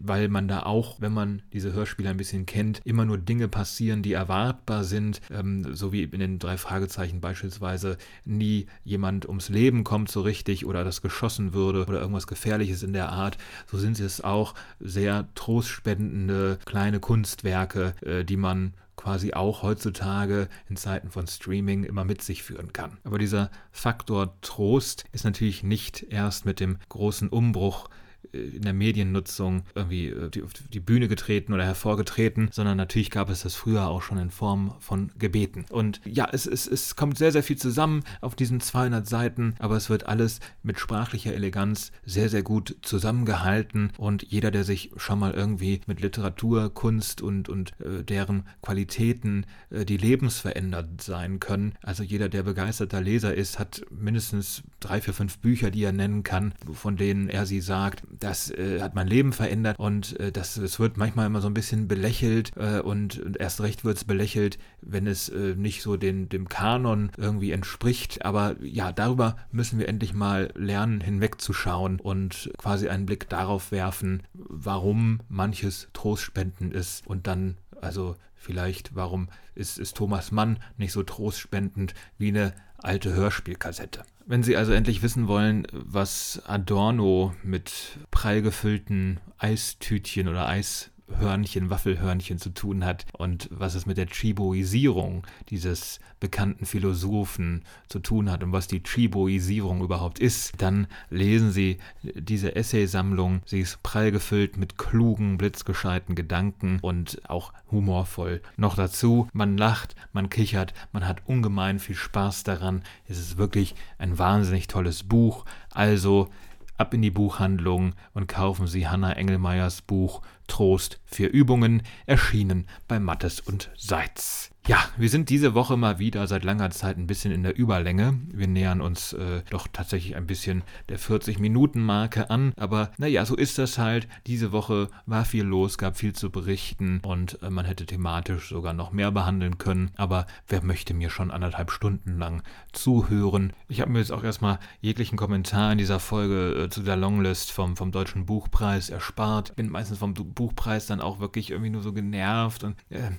weil 0.00 0.28
man 0.28 0.46
da 0.46 0.62
auch, 0.62 1.00
wenn 1.00 1.12
man 1.12 1.42
diese 1.52 1.72
Hörspiele 1.72 2.10
ein 2.10 2.16
bisschen 2.16 2.46
kennt, 2.46 2.80
immer 2.84 3.04
nur 3.04 3.18
Dinge 3.18 3.48
passieren, 3.48 4.02
die 4.02 4.12
erwartbar 4.12 4.84
sind, 4.84 5.20
ähm, 5.30 5.74
so 5.74 5.92
wie 5.92 6.04
in 6.04 6.20
den 6.20 6.38
drei 6.38 6.56
Fragezeichen 6.56 7.20
beispielsweise 7.20 7.98
nie 8.24 8.66
jemand 8.84 9.26
ums 9.26 9.48
Leben 9.48 9.82
kommt 9.82 10.10
so 10.10 10.20
richtig 10.20 10.66
oder 10.66 10.84
das 10.84 11.02
geschossen 11.02 11.54
würde 11.54 11.86
oder 11.86 12.00
irgendwas 12.00 12.26
Gefährliches 12.26 12.82
in 12.82 12.92
der 12.92 13.10
Art, 13.10 13.36
so 13.66 13.78
sind 13.78 13.98
es 13.98 14.22
auch 14.22 14.54
sehr 14.78 15.28
trostspendende 15.34 16.58
kleine 16.64 17.00
Kunstwerke, 17.00 17.94
äh, 18.02 18.24
die 18.24 18.36
man 18.36 18.74
quasi 19.04 19.34
auch 19.34 19.62
heutzutage 19.62 20.48
in 20.66 20.76
Zeiten 20.76 21.10
von 21.10 21.26
Streaming 21.26 21.84
immer 21.84 22.06
mit 22.06 22.22
sich 22.22 22.42
führen 22.42 22.72
kann. 22.72 22.96
Aber 23.04 23.18
dieser 23.18 23.50
Faktor 23.70 24.40
Trost 24.40 25.04
ist 25.12 25.26
natürlich 25.26 25.62
nicht 25.62 26.06
erst 26.08 26.46
mit 26.46 26.58
dem 26.58 26.78
großen 26.88 27.28
Umbruch 27.28 27.90
in 28.32 28.62
der 28.62 28.72
Mediennutzung 28.72 29.62
irgendwie 29.74 30.08
äh, 30.08 30.42
auf 30.42 30.52
die 30.52 30.80
Bühne 30.80 31.08
getreten 31.08 31.52
oder 31.52 31.64
hervorgetreten, 31.64 32.48
sondern 32.52 32.76
natürlich 32.76 33.10
gab 33.10 33.30
es 33.30 33.42
das 33.42 33.54
früher 33.54 33.88
auch 33.88 34.02
schon 34.02 34.18
in 34.18 34.30
Form 34.30 34.74
von 34.80 35.10
Gebeten. 35.18 35.64
Und 35.70 36.00
ja, 36.04 36.28
es, 36.32 36.46
es, 36.46 36.66
es 36.66 36.96
kommt 36.96 37.18
sehr, 37.18 37.32
sehr 37.32 37.42
viel 37.42 37.56
zusammen 37.56 38.02
auf 38.20 38.34
diesen 38.34 38.60
200 38.60 39.06
Seiten, 39.06 39.54
aber 39.58 39.76
es 39.76 39.90
wird 39.90 40.06
alles 40.06 40.40
mit 40.62 40.78
sprachlicher 40.78 41.34
Eleganz 41.34 41.92
sehr, 42.04 42.28
sehr 42.28 42.42
gut 42.42 42.76
zusammengehalten. 42.82 43.92
Und 43.98 44.22
jeder, 44.22 44.50
der 44.50 44.64
sich 44.64 44.90
schon 44.96 45.18
mal 45.18 45.32
irgendwie 45.32 45.80
mit 45.86 46.00
Literatur, 46.00 46.72
Kunst 46.72 47.22
und, 47.22 47.48
und 47.48 47.72
äh, 47.80 48.02
deren 48.02 48.44
Qualitäten, 48.62 49.46
äh, 49.70 49.84
die 49.84 49.96
lebensverändert 49.96 51.02
sein 51.02 51.40
können, 51.40 51.74
also 51.82 52.02
jeder, 52.02 52.28
der 52.28 52.42
begeisterter 52.42 53.00
Leser 53.00 53.34
ist, 53.34 53.58
hat 53.58 53.82
mindestens 53.90 54.62
drei, 54.80 55.00
vier, 55.00 55.14
fünf 55.14 55.38
Bücher, 55.38 55.70
die 55.70 55.82
er 55.82 55.92
nennen 55.92 56.22
kann, 56.22 56.54
von 56.72 56.96
denen 56.96 57.28
er 57.28 57.46
sie 57.46 57.60
sagt, 57.60 58.02
das 58.18 58.50
äh, 58.50 58.80
hat 58.80 58.94
mein 58.94 59.06
Leben 59.06 59.32
verändert 59.32 59.78
und 59.78 60.18
äh, 60.20 60.32
das, 60.32 60.54
das 60.54 60.78
wird 60.78 60.96
manchmal 60.96 61.26
immer 61.26 61.40
so 61.40 61.48
ein 61.48 61.54
bisschen 61.54 61.88
belächelt 61.88 62.52
äh, 62.56 62.80
und, 62.80 63.18
und, 63.18 63.36
erst 63.38 63.60
recht 63.60 63.84
wird 63.84 63.96
es 63.96 64.04
belächelt, 64.04 64.58
wenn 64.80 65.06
es 65.06 65.28
äh, 65.28 65.54
nicht 65.56 65.82
so 65.82 65.96
den, 65.96 66.28
dem 66.28 66.48
Kanon 66.48 67.10
irgendwie 67.16 67.52
entspricht. 67.52 68.24
Aber 68.24 68.56
ja, 68.62 68.92
darüber 68.92 69.36
müssen 69.50 69.78
wir 69.78 69.88
endlich 69.88 70.14
mal 70.14 70.50
lernen, 70.54 71.00
hinwegzuschauen 71.00 72.00
und 72.00 72.50
quasi 72.58 72.88
einen 72.88 73.06
Blick 73.06 73.28
darauf 73.28 73.72
werfen, 73.72 74.22
warum 74.32 75.20
manches 75.28 75.88
Trostspenden 75.92 76.72
ist 76.72 77.06
und 77.06 77.26
dann 77.26 77.56
also 77.80 78.16
vielleicht, 78.34 78.94
warum 78.94 79.28
ist, 79.54 79.78
ist 79.78 79.96
Thomas 79.96 80.32
Mann 80.32 80.58
nicht 80.76 80.92
so 80.92 81.02
trostspendend 81.02 81.94
wie 82.18 82.28
eine 82.28 82.54
alte 82.84 83.12
Hörspielkassette. 83.12 84.04
Wenn 84.26 84.42
Sie 84.42 84.56
also 84.56 84.72
endlich 84.72 85.02
wissen 85.02 85.28
wollen, 85.28 85.66
was 85.72 86.42
Adorno 86.46 87.34
mit 87.42 87.98
prall 88.10 88.40
gefüllten 88.40 89.20
Eistütchen 89.38 90.28
oder 90.28 90.48
Eis 90.48 90.90
Hörnchen, 91.18 91.70
Waffelhörnchen 91.70 92.38
zu 92.38 92.50
tun 92.50 92.84
hat 92.84 93.06
und 93.12 93.48
was 93.50 93.74
es 93.74 93.86
mit 93.86 93.96
der 93.96 94.06
Chiboisierung 94.06 95.26
dieses 95.48 96.00
bekannten 96.20 96.66
Philosophen 96.66 97.64
zu 97.88 97.98
tun 97.98 98.30
hat 98.30 98.42
und 98.42 98.52
was 98.52 98.66
die 98.66 98.82
Chiboisierung 98.82 99.82
überhaupt 99.82 100.18
ist, 100.18 100.52
dann 100.58 100.86
lesen 101.10 101.52
Sie 101.52 101.78
diese 102.02 102.56
Essaysammlung. 102.56 103.42
Sie 103.44 103.60
ist 103.60 103.82
prall 103.82 104.10
gefüllt 104.10 104.56
mit 104.56 104.78
klugen, 104.78 105.38
blitzgescheiten 105.38 106.14
Gedanken 106.14 106.78
und 106.80 107.20
auch 107.28 107.52
humorvoll. 107.70 108.40
Noch 108.56 108.76
dazu, 108.76 109.28
man 109.32 109.56
lacht, 109.56 109.96
man 110.12 110.30
kichert, 110.30 110.74
man 110.92 111.06
hat 111.06 111.22
ungemein 111.26 111.78
viel 111.78 111.96
Spaß 111.96 112.44
daran. 112.44 112.82
Es 113.06 113.18
ist 113.18 113.36
wirklich 113.36 113.74
ein 113.98 114.18
wahnsinnig 114.18 114.66
tolles 114.66 115.02
Buch. 115.02 115.44
Also 115.70 116.30
Ab 116.76 116.92
in 116.94 117.02
die 117.02 117.10
Buchhandlung 117.10 117.94
und 118.14 118.26
kaufen 118.26 118.66
Sie 118.66 118.88
Hanna 118.88 119.12
Engelmeyers 119.12 119.82
Buch 119.82 120.22
Trost 120.48 121.00
für 121.04 121.26
Übungen, 121.26 121.82
erschienen 122.06 122.66
bei 122.88 122.98
Mattes 122.98 123.40
und 123.40 123.70
Seitz. 123.76 124.53
Ja, 124.66 124.78
wir 124.96 125.10
sind 125.10 125.28
diese 125.28 125.52
Woche 125.52 125.76
mal 125.76 125.98
wieder 125.98 126.26
seit 126.26 126.42
langer 126.42 126.70
Zeit 126.70 126.96
ein 126.96 127.06
bisschen 127.06 127.30
in 127.32 127.42
der 127.42 127.58
Überlänge. 127.58 128.18
Wir 128.32 128.46
nähern 128.46 128.80
uns 128.80 129.12
äh, 129.12 129.42
doch 129.50 129.68
tatsächlich 129.70 130.16
ein 130.16 130.26
bisschen 130.26 130.62
der 130.88 130.98
40-Minuten-Marke 130.98 132.30
an. 132.30 132.54
Aber 132.56 132.90
naja, 132.96 133.26
so 133.26 133.36
ist 133.36 133.58
das 133.58 133.76
halt. 133.76 134.08
Diese 134.26 134.52
Woche 134.52 134.88
war 135.04 135.26
viel 135.26 135.44
los, 135.44 135.76
gab 135.76 135.98
viel 135.98 136.14
zu 136.14 136.30
berichten 136.30 137.00
und 137.04 137.42
äh, 137.42 137.50
man 137.50 137.66
hätte 137.66 137.84
thematisch 137.84 138.48
sogar 138.48 138.72
noch 138.72 138.90
mehr 138.90 139.12
behandeln 139.12 139.58
können. 139.58 139.90
Aber 139.96 140.26
wer 140.48 140.64
möchte 140.64 140.94
mir 140.94 141.10
schon 141.10 141.30
anderthalb 141.30 141.70
Stunden 141.70 142.18
lang 142.18 142.42
zuhören? 142.72 143.52
Ich 143.68 143.82
habe 143.82 143.92
mir 143.92 143.98
jetzt 143.98 144.12
auch 144.12 144.24
erstmal 144.24 144.60
jeglichen 144.80 145.18
Kommentar 145.18 145.72
in 145.72 145.78
dieser 145.78 146.00
Folge 146.00 146.64
äh, 146.64 146.68
zu 146.70 146.80
der 146.80 146.96
Longlist 146.96 147.52
vom, 147.52 147.76
vom 147.76 147.92
Deutschen 147.92 148.24
Buchpreis 148.24 148.88
erspart. 148.88 149.56
Bin 149.56 149.68
meistens 149.68 149.98
vom 149.98 150.14
Buchpreis 150.14 150.86
dann 150.86 151.02
auch 151.02 151.20
wirklich 151.20 151.50
irgendwie 151.50 151.70
nur 151.70 151.82
so 151.82 151.92
genervt 151.92 152.64
und 152.64 152.76
äh, 152.88 153.10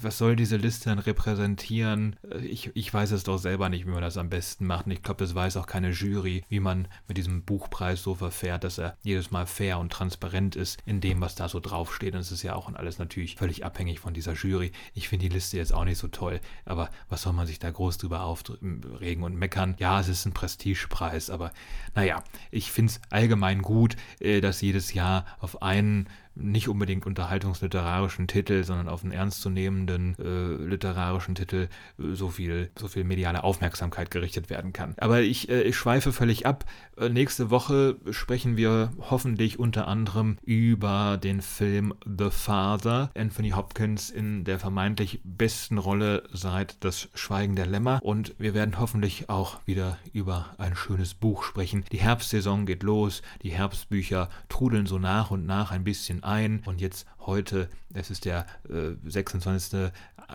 was 0.00 0.18
soll 0.18 0.36
diese 0.36 0.54
Liste? 0.56 0.67
Liste 0.68 0.90
dann 0.90 0.98
repräsentieren. 0.98 2.16
Äh, 2.30 2.44
ich, 2.44 2.70
ich 2.74 2.92
weiß 2.92 3.12
es 3.12 3.24
doch 3.24 3.38
selber 3.38 3.70
nicht, 3.70 3.86
wie 3.86 3.90
man 3.90 4.02
das 4.02 4.18
am 4.18 4.28
besten 4.28 4.66
macht. 4.66 4.84
Und 4.86 4.92
ich 4.92 5.02
glaube, 5.02 5.24
das 5.24 5.34
weiß 5.34 5.56
auch 5.56 5.66
keine 5.66 5.90
Jury, 5.90 6.44
wie 6.48 6.60
man 6.60 6.88
mit 7.06 7.16
diesem 7.16 7.42
Buchpreis 7.42 8.02
so 8.02 8.14
verfährt, 8.14 8.64
dass 8.64 8.78
er 8.78 8.96
jedes 9.02 9.30
Mal 9.30 9.46
fair 9.46 9.78
und 9.78 9.90
transparent 9.90 10.56
ist 10.56 10.78
in 10.84 11.00
dem, 11.00 11.22
was 11.22 11.34
da 11.34 11.48
so 11.48 11.58
draufsteht. 11.58 12.14
Und 12.14 12.20
es 12.20 12.32
ist 12.32 12.42
ja 12.42 12.54
auch 12.54 12.72
alles 12.74 12.98
natürlich 12.98 13.36
völlig 13.36 13.64
abhängig 13.64 14.00
von 14.00 14.12
dieser 14.12 14.34
Jury. 14.34 14.72
Ich 14.92 15.08
finde 15.08 15.28
die 15.28 15.34
Liste 15.34 15.56
jetzt 15.56 15.72
auch 15.72 15.84
nicht 15.84 15.98
so 15.98 16.08
toll, 16.08 16.40
aber 16.66 16.90
was 17.08 17.22
soll 17.22 17.32
man 17.32 17.46
sich 17.46 17.58
da 17.58 17.70
groß 17.70 17.96
drüber 17.96 18.22
aufregen 18.22 19.22
und 19.22 19.36
meckern? 19.36 19.74
Ja, 19.78 19.98
es 20.00 20.08
ist 20.08 20.26
ein 20.26 20.34
Prestigepreis, 20.34 21.30
aber 21.30 21.50
naja, 21.94 22.22
ich 22.50 22.70
finde 22.70 22.92
es 22.92 23.00
allgemein 23.10 23.62
gut, 23.62 23.96
äh, 24.20 24.42
dass 24.42 24.60
jedes 24.60 24.92
Jahr 24.92 25.24
auf 25.40 25.62
einen 25.62 26.08
nicht 26.40 26.68
unbedingt 26.68 27.06
unterhaltungsliterarischen 27.06 28.26
Titel, 28.28 28.64
sondern 28.64 28.88
auf 28.88 29.02
einen 29.02 29.12
ernstzunehmenden 29.12 30.16
äh, 30.18 30.64
literarischen 30.64 31.34
Titel 31.34 31.68
äh, 31.98 32.14
so 32.14 32.28
viel, 32.28 32.70
so 32.78 32.88
viel 32.88 33.04
mediale 33.04 33.44
Aufmerksamkeit 33.44 34.10
gerichtet 34.10 34.50
werden 34.50 34.72
kann. 34.72 34.94
Aber 34.98 35.20
ich, 35.20 35.48
äh, 35.48 35.62
ich 35.62 35.76
schweife 35.76 36.12
völlig 36.12 36.46
ab. 36.46 36.64
Äh, 36.96 37.08
nächste 37.08 37.50
Woche 37.50 37.96
sprechen 38.10 38.56
wir 38.56 38.90
hoffentlich 39.10 39.58
unter 39.58 39.88
anderem 39.88 40.38
über 40.44 41.18
den 41.22 41.42
Film 41.42 41.94
The 42.04 42.30
Father. 42.30 43.10
Anthony 43.16 43.50
Hopkins 43.50 44.10
in 44.10 44.44
der 44.44 44.58
vermeintlich 44.58 45.20
besten 45.24 45.78
Rolle 45.78 46.22
seit 46.32 46.82
Das 46.84 47.08
Schweigen 47.14 47.56
der 47.56 47.66
Lämmer. 47.66 48.00
Und 48.02 48.34
wir 48.38 48.54
werden 48.54 48.78
hoffentlich 48.78 49.28
auch 49.28 49.58
wieder 49.66 49.98
über 50.12 50.54
ein 50.58 50.76
schönes 50.76 51.14
Buch 51.14 51.42
sprechen. 51.42 51.84
Die 51.92 51.98
Herbstsaison 52.00 52.66
geht 52.66 52.82
los. 52.82 53.22
Die 53.42 53.50
Herbstbücher 53.50 54.28
trudeln 54.48 54.86
so 54.86 54.98
nach 54.98 55.30
und 55.30 55.46
nach 55.46 55.70
ein 55.70 55.84
bisschen 55.84 56.22
ein. 56.28 56.62
Und 56.66 56.80
jetzt 56.80 57.06
heute, 57.20 57.68
es 57.92 58.10
ist 58.10 58.24
der 58.24 58.46
äh, 58.68 58.92
26. 59.04 59.90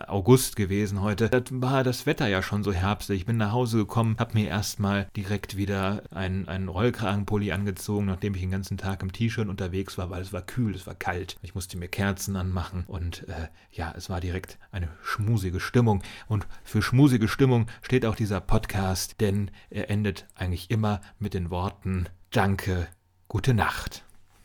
August 0.08 0.56
gewesen 0.56 1.02
heute, 1.02 1.30
da 1.30 1.40
war 1.50 1.84
das 1.84 2.04
Wetter 2.04 2.26
ja 2.26 2.42
schon 2.42 2.64
so 2.64 2.72
herbstlich. 2.72 3.20
Ich 3.20 3.26
bin 3.26 3.36
nach 3.36 3.52
Hause 3.52 3.78
gekommen, 3.78 4.16
habe 4.18 4.34
mir 4.34 4.48
erstmal 4.48 5.06
direkt 5.16 5.56
wieder 5.56 6.02
einen, 6.10 6.48
einen 6.48 6.68
Rollkragenpulli 6.68 7.52
angezogen, 7.52 8.06
nachdem 8.06 8.34
ich 8.34 8.40
den 8.40 8.50
ganzen 8.50 8.76
Tag 8.76 9.02
im 9.02 9.12
T-Shirt 9.12 9.48
unterwegs 9.48 9.96
war, 9.96 10.10
weil 10.10 10.22
es 10.22 10.32
war 10.32 10.42
kühl, 10.42 10.74
es 10.74 10.86
war 10.88 10.96
kalt. 10.96 11.36
Ich 11.42 11.54
musste 11.54 11.78
mir 11.78 11.86
Kerzen 11.86 12.34
anmachen 12.34 12.84
und 12.88 13.28
äh, 13.28 13.48
ja, 13.70 13.94
es 13.96 14.10
war 14.10 14.20
direkt 14.20 14.58
eine 14.72 14.88
schmusige 15.02 15.60
Stimmung. 15.60 16.02
Und 16.26 16.48
für 16.64 16.82
schmusige 16.82 17.28
Stimmung 17.28 17.66
steht 17.80 18.04
auch 18.04 18.16
dieser 18.16 18.40
Podcast, 18.40 19.20
denn 19.20 19.52
er 19.70 19.90
endet 19.90 20.26
eigentlich 20.34 20.72
immer 20.72 21.00
mit 21.20 21.34
den 21.34 21.50
Worten 21.50 22.08
Danke, 22.30 22.88
gute 23.28 23.54
Nacht. 23.54 24.04